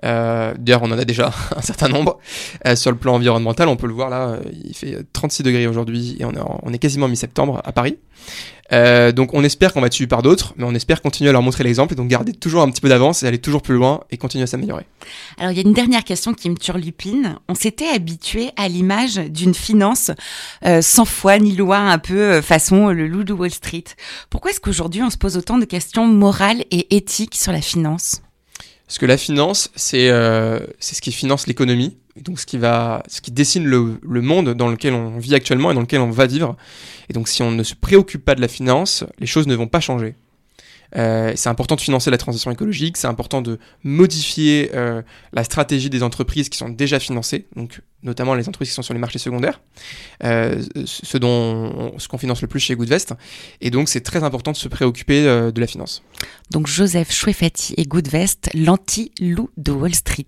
Euh, 0.05 0.53
D'ailleurs, 0.57 0.83
on 0.83 0.91
en 0.91 0.97
a 0.97 1.05
déjà 1.05 1.31
un 1.55 1.61
certain 1.61 1.89
nombre. 1.89 2.19
Euh, 2.65 2.75
sur 2.75 2.91
le 2.91 2.97
plan 2.97 3.15
environnemental, 3.15 3.67
on 3.67 3.75
peut 3.75 3.87
le 3.87 3.93
voir 3.93 4.09
là, 4.09 4.29
euh, 4.29 4.41
il 4.63 4.75
fait 4.75 4.97
36 5.13 5.43
degrés 5.43 5.67
aujourd'hui 5.67 6.17
et 6.19 6.25
on 6.25 6.31
est, 6.31 6.39
on 6.63 6.73
est 6.73 6.79
quasiment 6.79 7.07
mi-septembre 7.07 7.61
à 7.63 7.71
Paris. 7.71 7.97
Euh, 8.73 9.11
donc 9.11 9.33
on 9.33 9.43
espère 9.43 9.73
qu'on 9.73 9.81
va 9.81 9.87
être 9.87 10.05
par 10.05 10.21
d'autres, 10.21 10.53
mais 10.57 10.63
on 10.63 10.75
espère 10.75 11.01
continuer 11.01 11.29
à 11.29 11.33
leur 11.33 11.41
montrer 11.41 11.63
l'exemple 11.63 11.93
et 11.93 11.95
donc 11.95 12.07
garder 12.07 12.33
toujours 12.33 12.61
un 12.61 12.69
petit 12.69 12.81
peu 12.81 12.89
d'avance 12.89 13.23
et 13.23 13.27
aller 13.27 13.37
toujours 13.37 13.61
plus 13.61 13.75
loin 13.75 14.01
et 14.11 14.17
continuer 14.17 14.43
à 14.43 14.47
s'améliorer. 14.47 14.85
Alors 15.37 15.51
il 15.51 15.57
y 15.57 15.59
a 15.59 15.63
une 15.67 15.73
dernière 15.73 16.03
question 16.03 16.33
qui 16.33 16.49
me 16.49 16.57
turlupine. 16.57 17.37
On 17.47 17.55
s'était 17.55 17.87
habitué 17.87 18.51
à 18.57 18.67
l'image 18.67 19.15
d'une 19.15 19.53
finance 19.53 20.11
euh, 20.65 20.81
sans 20.81 21.05
foi 21.05 21.39
ni 21.39 21.55
loi, 21.55 21.77
un 21.77 21.99
peu 21.99 22.19
euh, 22.19 22.41
façon 22.41 22.89
euh, 22.89 22.93
le 22.93 23.07
loup 23.07 23.23
de 23.23 23.33
Wall 23.33 23.51
Street. 23.51 23.85
Pourquoi 24.29 24.51
est-ce 24.51 24.59
qu'aujourd'hui 24.59 25.01
on 25.01 25.09
se 25.09 25.17
pose 25.17 25.37
autant 25.37 25.57
de 25.57 25.65
questions 25.65 26.07
morales 26.07 26.63
et 26.71 26.95
éthiques 26.95 27.35
sur 27.35 27.51
la 27.51 27.61
finance? 27.61 28.21
Parce 28.87 28.99
que 28.99 29.05
la 29.05 29.17
finance, 29.17 29.69
c'est 29.75 30.09
euh, 30.09 30.59
ce 30.79 31.01
qui 31.01 31.11
finance 31.11 31.45
l'économie, 31.47 31.97
donc 32.21 32.39
ce 32.39 32.45
qui 32.45 32.57
va, 32.57 33.03
ce 33.07 33.19
qui 33.19 33.31
dessine 33.31 33.65
le, 33.65 33.99
le 34.01 34.21
monde 34.21 34.53
dans 34.53 34.69
lequel 34.69 34.93
on 34.93 35.17
vit 35.19 35.35
actuellement 35.35 35.71
et 35.71 35.73
dans 35.73 35.81
lequel 35.81 35.99
on 35.99 36.09
va 36.09 36.25
vivre. 36.25 36.55
Et 37.09 37.13
donc 37.13 37.27
si 37.27 37.43
on 37.43 37.51
ne 37.51 37.63
se 37.63 37.75
préoccupe 37.75 38.23
pas 38.23 38.35
de 38.35 38.41
la 38.41 38.47
finance, 38.47 39.03
les 39.19 39.27
choses 39.27 39.47
ne 39.47 39.55
vont 39.55 39.67
pas 39.67 39.81
changer. 39.81 40.15
Euh, 40.97 41.33
c'est 41.35 41.49
important 41.49 41.75
de 41.75 41.81
financer 41.81 42.09
la 42.09 42.17
transition 42.17 42.49
écologique, 42.51 42.97
c'est 42.97 43.07
important 43.07 43.41
de 43.41 43.59
modifier 43.83 44.71
euh, 44.73 45.01
la 45.33 45.43
stratégie 45.43 45.89
des 45.89 46.01
entreprises 46.03 46.49
qui 46.49 46.57
sont 46.57 46.69
déjà 46.69 46.99
financées, 46.99 47.45
donc 47.55 47.81
notamment 48.03 48.33
les 48.35 48.47
entreprises 48.47 48.69
qui 48.69 48.73
sont 48.75 48.81
sur 48.81 48.93
les 48.93 48.99
marchés 48.99 49.19
secondaires, 49.19 49.61
euh, 50.23 50.63
ce 50.85 51.17
dont 51.17 51.27
on- 51.93 51.99
ce 51.99 52.07
qu'on 52.07 52.17
finance 52.17 52.41
le 52.41 52.47
plus 52.47 52.59
chez 52.59 52.75
Goodvest. 52.75 53.13
Et 53.61 53.69
donc 53.69 53.89
c'est 53.89 54.01
très 54.01 54.23
important 54.23 54.51
de 54.51 54.57
se 54.57 54.67
préoccuper 54.67 55.27
euh, 55.27 55.51
de 55.51 55.59
la 55.61 55.67
finance. 55.67 56.03
Donc 56.51 56.67
Joseph 56.67 57.11
Chouefati 57.11 57.73
et 57.77 57.85
Goodvest, 57.85 58.49
l'anti-loup 58.53 59.49
de 59.57 59.71
Wall 59.71 59.93
Street. 59.93 60.25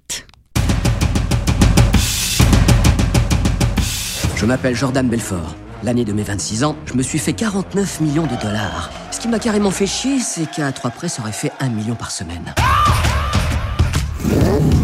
Je 4.36 4.46
m'appelle 4.46 4.76
Jordan 4.76 5.08
Belfort. 5.10 5.56
L'année 5.82 6.04
de 6.04 6.12
mes 6.12 6.24
26 6.24 6.66
ans, 6.66 6.76
je 6.86 6.94
me 6.94 7.02
suis 7.02 7.20
fait 7.20 7.32
49 7.32 8.02
millions 8.02 8.28
de 8.28 8.36
dollars. 8.42 8.90
Ce 9.12 9.20
qui 9.22 9.30
m'a 9.30 9.40
carrément 9.40 9.72
fait 9.72 9.88
chier, 9.88 10.20
c'est 10.20 10.46
qu'à 10.46 10.74
trois 10.74 10.92
près, 10.92 11.08
ça 11.08 11.22
aurait 11.22 11.32
fait 11.32 11.54
un 11.62 11.70
million 11.70 11.96
par 11.96 12.12
semaine. 12.12 12.54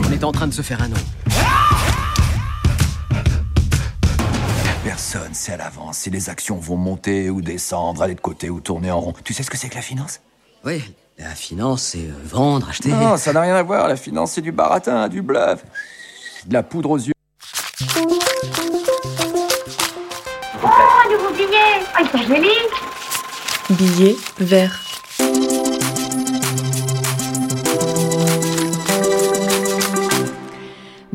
On 0.08 0.12
est 0.14 0.24
en 0.24 0.32
train 0.32 0.48
de 0.48 0.54
se 0.54 0.62
faire 0.62 0.82
un 0.82 0.88
nom. 0.88 0.96
Personne 4.86 5.34
sait 5.34 5.54
à 5.54 5.58
l'avance 5.58 5.98
si 5.98 6.10
les 6.10 6.30
actions 6.30 6.56
vont 6.56 6.78
monter 6.78 7.30
ou 7.30 7.42
descendre, 7.42 8.02
aller 8.02 8.16
de 8.16 8.22
côté 8.22 8.50
ou 8.50 8.62
tourner 8.62 8.90
en 8.90 9.02
rond. 9.02 9.14
Tu 9.26 9.34
sais 9.34 9.44
ce 9.44 9.52
que 9.52 9.58
c'est 9.58 9.68
que 9.68 9.76
la 9.76 9.82
finance? 9.82 10.22
Oui, 10.64 10.82
la 11.18 11.36
finance, 11.36 11.84
c'est 11.84 12.08
vendre, 12.24 12.70
acheter. 12.70 12.90
Non, 12.90 13.18
ça 13.18 13.34
n'a 13.34 13.42
rien 13.42 13.56
à 13.56 13.64
voir. 13.64 13.90
La 13.90 13.98
finance, 13.98 14.32
c'est 14.32 14.42
du 14.42 14.54
baratin, 14.54 15.10
du 15.10 15.22
bluff. 15.22 15.66
De 16.46 16.54
la 16.54 16.64
poudre 16.64 16.92
aux 16.92 16.98
yeux. 16.98 17.15
Billet 23.98 24.18
vert. 24.38 24.95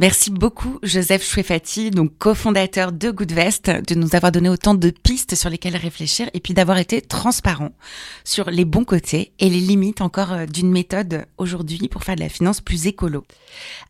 Merci 0.00 0.30
beaucoup 0.30 0.78
Joseph 0.82 1.22
Chouefati, 1.22 1.90
donc 1.90 2.16
cofondateur 2.16 2.90
de 2.90 3.10
Goodvest, 3.10 3.68
de 3.68 3.94
nous 3.94 4.16
avoir 4.16 4.32
donné 4.32 4.48
autant 4.48 4.72
de 4.72 4.88
pistes 4.88 5.34
sur 5.34 5.50
lesquelles 5.50 5.76
réfléchir 5.76 6.30
et 6.32 6.40
puis 6.40 6.54
d'avoir 6.54 6.78
été 6.78 7.02
transparent 7.02 7.68
sur 8.24 8.50
les 8.50 8.64
bons 8.64 8.84
côtés 8.84 9.32
et 9.40 9.50
les 9.50 9.60
limites 9.60 10.00
encore 10.00 10.32
euh, 10.32 10.46
d'une 10.46 10.70
méthode 10.70 11.26
aujourd'hui 11.36 11.86
pour 11.88 12.02
faire 12.02 12.14
de 12.16 12.20
la 12.20 12.30
finance 12.30 12.62
plus 12.62 12.86
écolo. 12.86 13.26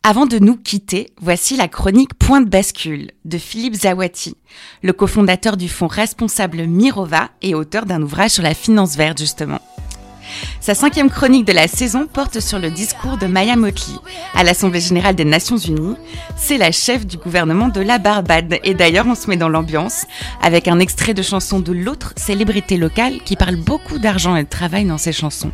Avant 0.02 0.26
de 0.26 0.40
nous 0.40 0.56
quitter, 0.56 1.12
voici 1.20 1.56
la 1.56 1.68
chronique 1.68 2.14
Point 2.14 2.40
de 2.40 2.48
bascule 2.48 3.12
de 3.24 3.38
Philippe 3.38 3.76
Zawati, 3.76 4.36
le 4.82 4.92
cofondateur 4.92 5.56
du 5.56 5.68
fonds 5.68 5.86
responsable 5.86 6.66
Mirova 6.66 7.30
et 7.40 7.54
auteur 7.54 7.86
d'un 7.86 8.02
ouvrage 8.02 8.32
sur 8.32 8.42
la 8.42 8.54
finance 8.54 8.96
verte 8.96 9.20
justement. 9.20 9.60
Sa 10.60 10.74
cinquième 10.74 11.10
chronique 11.10 11.46
de 11.46 11.52
la 11.52 11.68
saison 11.68 12.06
porte 12.06 12.40
sur 12.40 12.58
le 12.58 12.70
discours 12.70 13.16
de 13.16 13.26
Maya 13.26 13.56
Motley 13.56 13.96
à 14.34 14.44
l'Assemblée 14.44 14.80
générale 14.80 15.14
des 15.14 15.24
Nations 15.24 15.56
Unies. 15.56 15.96
C'est 16.36 16.58
la 16.58 16.72
chef 16.72 17.06
du 17.06 17.16
gouvernement 17.16 17.68
de 17.68 17.80
la 17.80 17.98
Barbade 17.98 18.58
et 18.64 18.74
d'ailleurs 18.74 19.06
on 19.06 19.14
se 19.14 19.28
met 19.28 19.36
dans 19.36 19.48
l'ambiance 19.48 20.06
avec 20.42 20.68
un 20.68 20.78
extrait 20.78 21.14
de 21.14 21.22
chanson 21.22 21.60
de 21.60 21.72
l'autre 21.72 22.12
célébrité 22.16 22.76
locale 22.76 23.20
qui 23.24 23.36
parle 23.36 23.56
beaucoup 23.56 23.98
d'argent 23.98 24.36
et 24.36 24.44
de 24.44 24.48
travail 24.48 24.84
dans 24.84 24.98
ses 24.98 25.12
chansons. 25.12 25.52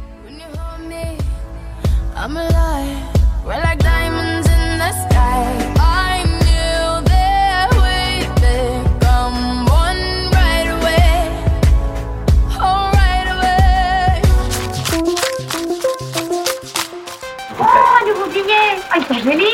Ils 18.98 19.14
sont 19.14 19.22
jolis 19.22 19.44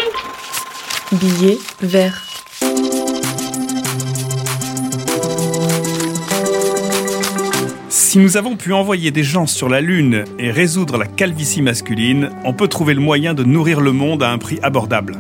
Billet 1.13 1.59
vert. 1.81 2.23
Si 7.89 8.19
nous 8.19 8.37
avons 8.37 8.57
pu 8.57 8.73
envoyer 8.73 9.11
des 9.11 9.23
gens 9.23 9.47
sur 9.47 9.69
la 9.69 9.81
Lune 9.81 10.25
et 10.39 10.51
résoudre 10.51 10.97
la 10.97 11.07
calvitie 11.07 11.63
masculine, 11.63 12.31
on 12.45 12.53
peut 12.53 12.69
trouver 12.69 12.95
le 12.95 13.01
moyen 13.01 13.35
de 13.35 13.43
nourrir 13.43 13.81
le 13.81 13.93
monde 13.93 14.23
à 14.23 14.31
un 14.31 14.39
prix 14.39 14.59
abordable. 14.63 15.17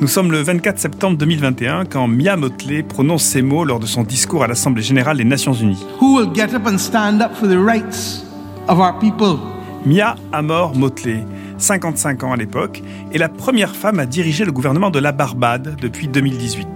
Nous 0.00 0.08
sommes 0.08 0.32
le 0.32 0.40
24 0.40 0.78
septembre 0.78 1.18
2021 1.18 1.84
quand 1.84 2.08
Mia 2.08 2.36
Motley 2.36 2.82
prononce 2.82 3.24
ces 3.24 3.42
mots 3.42 3.64
lors 3.64 3.80
de 3.80 3.86
son 3.86 4.02
discours 4.02 4.42
à 4.42 4.46
l'Assemblée 4.46 4.82
générale 4.82 5.18
des 5.18 5.24
Nations 5.24 5.52
Unies. 5.52 5.84
Who 6.00 6.16
will 6.16 6.32
get 6.34 6.54
up 6.54 6.66
and 6.66 6.78
stand 6.78 7.20
up 7.20 7.34
for 7.34 7.46
the 7.46 7.58
rights 7.58 8.24
of 8.68 8.78
our 8.80 8.98
people? 8.98 9.38
Mia 9.84 10.16
Amor 10.32 10.74
Motley, 10.74 11.24
55 11.60 12.24
ans 12.24 12.32
à 12.32 12.36
l'époque, 12.36 12.82
est 13.12 13.18
la 13.18 13.28
première 13.28 13.76
femme 13.76 13.98
à 13.98 14.06
diriger 14.06 14.44
le 14.44 14.52
gouvernement 14.52 14.90
de 14.90 14.98
la 14.98 15.12
Barbade 15.12 15.76
depuis 15.80 16.08
2018. 16.08 16.66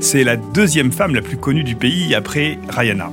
C'est 0.00 0.24
la 0.24 0.36
deuxième 0.36 0.92
femme 0.92 1.14
la 1.14 1.22
plus 1.22 1.36
connue 1.36 1.64
du 1.64 1.74
pays 1.74 2.14
après 2.14 2.58
Rihanna. 2.68 3.10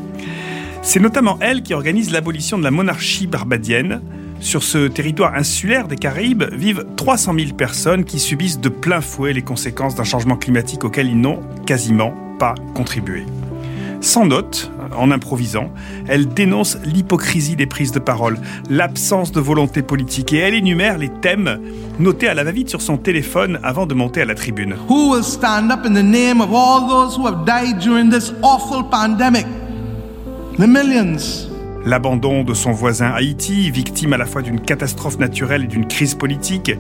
C'est 0.82 1.02
notamment 1.02 1.38
elle 1.42 1.64
qui 1.64 1.74
organise 1.74 2.12
l'abolition 2.12 2.58
de 2.58 2.64
la 2.64 2.72
monarchie 2.72 3.28
barbadienne. 3.28 4.02
Sur 4.40 4.64
ce 4.64 4.88
territoire 4.88 5.34
insulaire 5.34 5.88
des 5.88 5.98
Caraïbes 5.98 6.46
vivent 6.54 6.86
300 6.96 7.34
000 7.34 7.54
personnes 7.54 8.06
qui 8.06 8.20
subissent 8.20 8.62
de 8.62 8.70
plein 8.70 9.02
fouet 9.02 9.34
les 9.34 9.42
conséquences 9.42 9.96
d'un 9.96 10.04
changement 10.04 10.38
climatique 10.38 10.86
auquel 10.86 11.08
ils 11.08 11.20
n'ont 11.20 11.42
quasiment 11.66 12.14
pas 12.40 12.56
contribué. 12.74 13.26
Sans 14.00 14.26
note, 14.26 14.72
en 14.96 15.12
improvisant, 15.12 15.72
elle 16.08 16.28
dénonce 16.28 16.78
l'hypocrisie 16.84 17.56
des 17.56 17.66
prises 17.66 17.92
de 17.92 18.00
parole, 18.00 18.38
l'absence 18.70 19.32
de 19.32 19.40
volonté 19.40 19.82
politique 19.82 20.34
et 20.34 20.38
elle 20.38 20.54
énumère 20.54 20.98
les 20.98 21.10
thèmes 21.10 21.60
notés 22.00 22.28
à 22.28 22.34
la 22.34 22.44
va-vite 22.44 22.70
sur 22.70 22.82
son 22.82 22.98
téléphone 22.98 23.60
avant 23.64 23.86
de 23.88 23.94
monter 23.94 24.22
à 24.22 24.26
la 24.26 24.36
tribune. 24.36 24.76
Who 24.88 25.14
will 25.14 25.24
stand 25.24 25.72
up 25.72 25.86
in 25.86 25.94
the 25.94 26.04
name 26.04 26.42
of 26.42 26.54
all 26.54 26.88
those 26.88 27.18
who 27.18 27.26
have 27.26 27.46
died 27.46 27.80
during 27.80 28.10
this 28.10 28.34
awful 28.44 28.84
pandemic? 28.90 29.46
The 30.58 30.68
millions. 30.68 31.48
L'abandon 31.86 32.44
de 32.44 32.54
son 32.54 32.72
voisin 32.72 33.12
Haïti, 33.12 33.72
victime 33.72 34.14
à 34.14 34.18
la 34.18 34.26
fois 34.26 34.42
d'une 34.42 34.60
catastrophe 34.60 35.20
naturelle 35.20 35.64
et 35.64 35.68
d'une 35.68 35.88
crise 35.88 36.16
politique, 36.16 36.72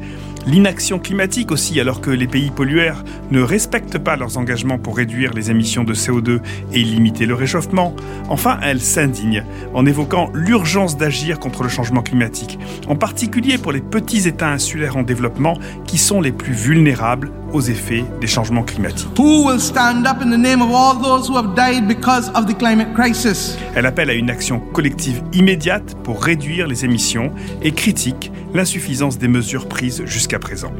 l'inaction 0.47 0.97
climatique 0.97 1.51
aussi 1.51 1.79
alors 1.79 1.99
que 1.99 2.10
les 2.10 2.25
pays 2.25 2.51
pollueurs 2.51 3.03
ne 3.31 3.41
respectent 3.41 3.97
pas 3.97 4.15
leurs 4.15 4.38
engagements 4.38 4.77
pour 4.77 4.95
réduire 4.95 5.33
les 5.33 5.51
émissions 5.51 5.83
de 5.83 5.93
CO2 5.93 6.39
et 6.71 6.83
limiter 6.83 7.25
le 7.25 7.33
réchauffement. 7.33 7.93
Enfin, 8.29 8.57
elle 8.63 8.81
s'indigne 8.81 9.43
en 9.73 9.86
évoquant 9.86 10.31
l'urgence 10.33 10.95
d'agir 10.95 11.39
contre 11.39 11.63
le 11.63 11.69
changement 11.69 12.01
climatique, 12.01 12.57
en 12.88 12.95
particulier 12.95 13.57
pour 13.57 13.73
les 13.73 13.81
petits 13.81 14.27
États 14.27 14.49
insulaires 14.49 14.95
en 14.95 15.03
développement 15.03 15.57
qui 15.86 15.97
sont 15.97 16.21
les 16.21 16.31
plus 16.31 16.53
vulnérables 16.53 17.31
aux 17.53 17.62
effets 17.62 18.05
des 18.21 18.27
changements 18.27 18.63
climatiques. 18.63 19.07
Elle 23.75 23.86
appelle 23.86 24.10
à 24.10 24.13
une 24.13 24.29
action 24.29 24.60
collective 24.60 25.21
immédiate 25.33 25.95
pour 26.03 26.23
réduire 26.23 26.67
les 26.67 26.86
émissions 26.86 27.31
et 27.62 27.71
critique 27.71 28.31
l'insuffisance 28.58 29.17
des 29.17 29.30
mesures 29.30 29.67
prises 29.70 30.04
jusqu'à 30.06 30.39
présent. 30.39 30.74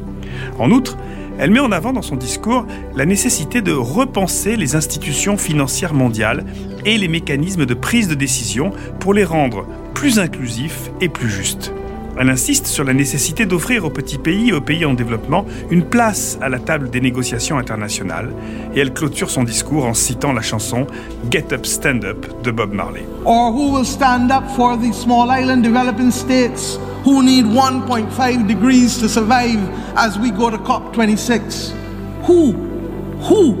En 0.58 0.70
outre, 0.70 0.98
elle 1.38 1.52
met 1.52 1.60
en 1.60 1.72
avant 1.72 1.92
dans 1.92 2.02
son 2.02 2.16
discours 2.16 2.66
la 2.96 3.06
nécessité 3.06 3.62
de 3.62 3.72
repenser 3.72 4.56
les 4.56 4.74
institutions 4.74 5.36
financières 5.36 5.94
mondiales 5.94 6.44
et 6.84 6.98
les 6.98 7.08
mécanismes 7.08 7.64
de 7.64 7.74
prise 7.74 8.08
de 8.08 8.14
décision 8.14 8.72
pour 8.98 9.14
les 9.14 9.24
rendre 9.24 9.64
plus 9.94 10.18
inclusifs 10.18 10.90
et 11.00 11.08
plus 11.08 11.30
justes. 11.30 11.72
Elle 12.20 12.30
insiste 12.30 12.66
sur 12.66 12.82
la 12.82 12.94
nécessité 12.94 13.46
d'offrir 13.46 13.84
aux 13.84 13.90
petits 13.90 14.18
pays 14.18 14.48
et 14.48 14.52
aux 14.52 14.60
pays 14.60 14.84
en 14.84 14.94
développement 14.94 15.46
une 15.70 15.84
place 15.84 16.36
à 16.42 16.48
la 16.48 16.58
table 16.58 16.90
des 16.90 17.00
négociations 17.00 17.58
internationales 17.58 18.32
et 18.74 18.80
elle 18.80 18.92
clôture 18.92 19.30
son 19.30 19.44
discours 19.44 19.86
en 19.86 19.94
citant 19.94 20.32
la 20.32 20.42
chanson 20.42 20.88
Get 21.30 21.52
Up 21.52 21.64
Stand 21.64 22.04
Up 22.04 22.26
de 22.42 22.50
Bob 22.50 22.72
Marley. 22.72 23.06
Or 23.24 23.52
who 23.52 23.72
will 23.72 23.86
stand 23.86 24.32
up 24.32 24.48
for 24.56 24.76
the 24.76 24.92
small 24.92 25.30
island 25.30 25.62
developing 25.62 26.10
states? 26.10 26.80
Who 27.04 27.22
need 27.22 27.44
1.5 27.44 28.46
degrees 28.46 28.98
to 28.98 29.08
survive 29.08 29.58
as 29.96 30.18
we 30.18 30.30
go 30.30 30.50
to 30.50 30.58
COP26? 30.58 31.72
Who? 32.24 32.52
Who 33.28 33.56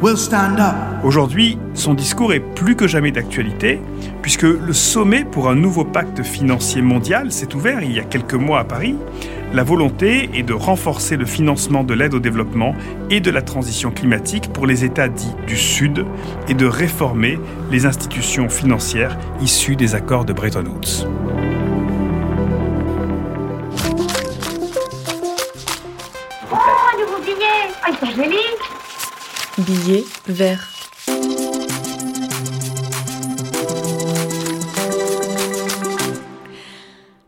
will 0.00 0.16
stand 0.16 0.60
up? 0.60 1.04
Aujourd'hui, 1.04 1.58
son 1.74 1.94
discours 1.94 2.32
est 2.32 2.40
plus 2.40 2.76
que 2.76 2.86
jamais 2.86 3.12
d'actualité, 3.12 3.80
puisque 4.22 4.42
le 4.42 4.72
sommet 4.72 5.24
pour 5.24 5.48
un 5.48 5.54
nouveau 5.54 5.84
pacte 5.84 6.22
financier 6.22 6.82
mondial 6.82 7.32
s'est 7.32 7.54
ouvert 7.54 7.82
il 7.82 7.92
y 7.92 8.00
a 8.00 8.04
quelques 8.04 8.34
mois 8.34 8.60
à 8.60 8.64
Paris. 8.64 8.96
La 9.52 9.62
volonté 9.62 10.30
est 10.34 10.42
de 10.42 10.52
renforcer 10.52 11.16
le 11.16 11.24
financement 11.24 11.84
de 11.84 11.94
l'aide 11.94 12.14
au 12.14 12.20
développement 12.20 12.74
et 13.10 13.20
de 13.20 13.30
la 13.30 13.42
transition 13.42 13.90
climatique 13.90 14.52
pour 14.52 14.66
les 14.66 14.84
États 14.84 15.08
dits 15.08 15.34
du 15.46 15.56
Sud 15.56 16.04
et 16.48 16.54
de 16.54 16.66
réformer 16.66 17.38
les 17.70 17.86
institutions 17.86 18.48
financières 18.48 19.16
issues 19.40 19.76
des 19.76 19.94
accords 19.94 20.24
de 20.24 20.32
Bretton 20.32 20.64
Woods. 20.66 21.45
Billet 29.66 30.04
vert. 30.28 30.70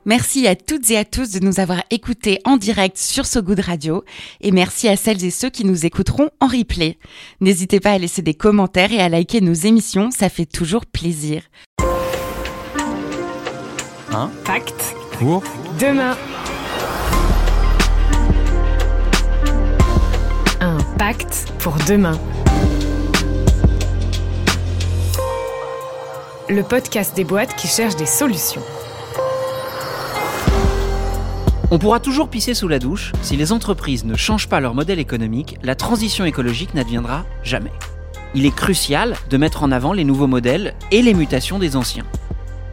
Merci 0.04 0.46
à 0.46 0.54
toutes 0.54 0.88
et 0.90 0.96
à 0.96 1.04
tous 1.04 1.32
de 1.32 1.40
nous 1.40 1.58
avoir 1.58 1.82
écoutés 1.90 2.40
en 2.44 2.56
direct 2.56 2.96
sur 2.96 3.26
So 3.26 3.42
Good 3.42 3.58
Radio 3.60 4.04
et 4.40 4.52
merci 4.52 4.88
à 4.88 4.96
celles 4.96 5.24
et 5.24 5.30
ceux 5.30 5.50
qui 5.50 5.64
nous 5.64 5.84
écouteront 5.84 6.30
en 6.40 6.46
replay. 6.46 6.96
N'hésitez 7.40 7.80
pas 7.80 7.90
à 7.90 7.98
laisser 7.98 8.22
des 8.22 8.34
commentaires 8.34 8.92
et 8.92 9.00
à 9.00 9.08
liker 9.08 9.40
nos 9.40 9.52
émissions, 9.52 10.10
ça 10.12 10.28
fait 10.28 10.46
toujours 10.46 10.86
plaisir. 10.86 11.42
Un 14.12 14.30
Pacte 14.44 14.94
pour? 15.18 15.42
Demain. 15.80 16.16
Pacte 20.98 21.52
pour 21.60 21.76
demain. 21.88 22.18
le 26.50 26.62
podcast 26.62 27.14
des 27.14 27.24
boîtes 27.24 27.54
qui 27.56 27.68
cherchent 27.68 27.96
des 27.96 28.06
solutions. 28.06 28.62
On 31.70 31.78
pourra 31.78 32.00
toujours 32.00 32.30
pisser 32.30 32.54
sous 32.54 32.68
la 32.68 32.78
douche, 32.78 33.12
si 33.20 33.36
les 33.36 33.52
entreprises 33.52 34.06
ne 34.06 34.16
changent 34.16 34.48
pas 34.48 34.58
leur 34.58 34.74
modèle 34.74 34.98
économique, 34.98 35.58
la 35.62 35.74
transition 35.74 36.24
écologique 36.24 36.72
n'adviendra 36.72 37.26
jamais. 37.42 37.72
Il 38.34 38.46
est 38.46 38.54
crucial 38.54 39.14
de 39.28 39.36
mettre 39.36 39.62
en 39.62 39.72
avant 39.72 39.92
les 39.92 40.04
nouveaux 40.04 40.26
modèles 40.26 40.74
et 40.90 41.02
les 41.02 41.12
mutations 41.12 41.58
des 41.58 41.76
anciens. 41.76 42.06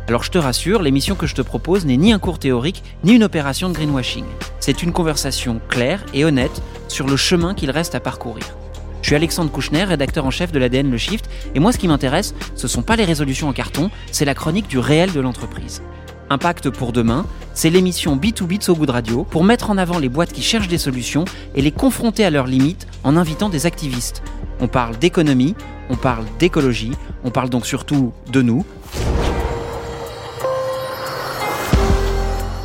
Alors 0.08 0.24
je 0.24 0.32
te 0.32 0.38
rassure, 0.38 0.82
l'émission 0.82 1.16
que 1.16 1.28
je 1.28 1.36
te 1.36 1.42
propose 1.42 1.86
n'est 1.86 1.98
ni 1.98 2.14
un 2.14 2.20
cours 2.20 2.40
théorique, 2.40 2.82
ni 3.04 3.14
une 3.14 3.24
opération 3.24 3.68
de 3.68 3.74
greenwashing. 3.74 4.26
C'est 4.62 4.84
une 4.84 4.94
conversation 4.94 5.60
claire 5.68 6.06
et 6.14 6.24
honnête 6.24 6.62
sur 6.96 7.08
le 7.08 7.18
chemin 7.18 7.54
qu'il 7.54 7.72
reste 7.72 7.94
à 7.94 8.00
parcourir. 8.00 8.46
Je 9.02 9.08
suis 9.08 9.18
Alexandre 9.18 9.52
Kouchner, 9.52 9.84
rédacteur 9.84 10.26
en 10.26 10.32
chef 10.32 10.54
de 10.54 10.60
l'ADN 10.60 10.90
Le 10.90 10.98
Shift, 10.98 11.30
et 11.54 11.60
moi 11.60 11.74
ce 11.74 11.78
qui 11.78 11.90
m'intéresse, 11.90 12.34
ce 12.56 12.70
sont 12.70 12.84
pas 12.84 12.96
les 12.96 13.04
résolutions 13.04 13.50
en 13.50 13.54
carton, 13.54 13.92
c'est 14.14 14.24
la 14.24 14.34
chronique 14.34 14.70
du 14.70 14.80
réel 14.80 15.12
de 15.12 15.20
l'entreprise. 15.20 15.82
Impact 16.30 16.70
pour 16.70 16.94
demain, 16.94 17.26
c'est 17.54 17.70
l'émission 17.70 18.16
B2B 18.16 18.60
de 18.60 18.64
So 18.64 18.76
Good 18.78 18.92
Radio 18.92 19.26
pour 19.26 19.44
mettre 19.44 19.72
en 19.72 19.78
avant 19.78 20.00
les 20.00 20.08
boîtes 20.08 20.32
qui 20.32 20.42
cherchent 20.42 20.70
des 20.70 20.78
solutions 20.78 21.26
et 21.54 21.62
les 21.62 21.72
confronter 21.72 22.24
à 22.24 22.30
leurs 22.30 22.48
limites 22.48 22.88
en 23.04 23.18
invitant 23.18 23.50
des 23.50 23.66
activistes. 23.66 24.24
On 24.62 24.70
parle 24.70 24.98
d'économie, 24.98 25.54
on 25.90 25.98
parle 25.98 26.24
d'écologie, 26.40 26.94
on 27.26 27.30
parle 27.30 27.50
donc 27.50 27.66
surtout 27.66 28.14
de 28.32 28.42
nous. 28.42 28.66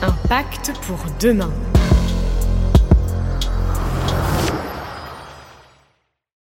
Impact 0.03 0.73
pour 0.87 1.05
demain. 1.21 1.51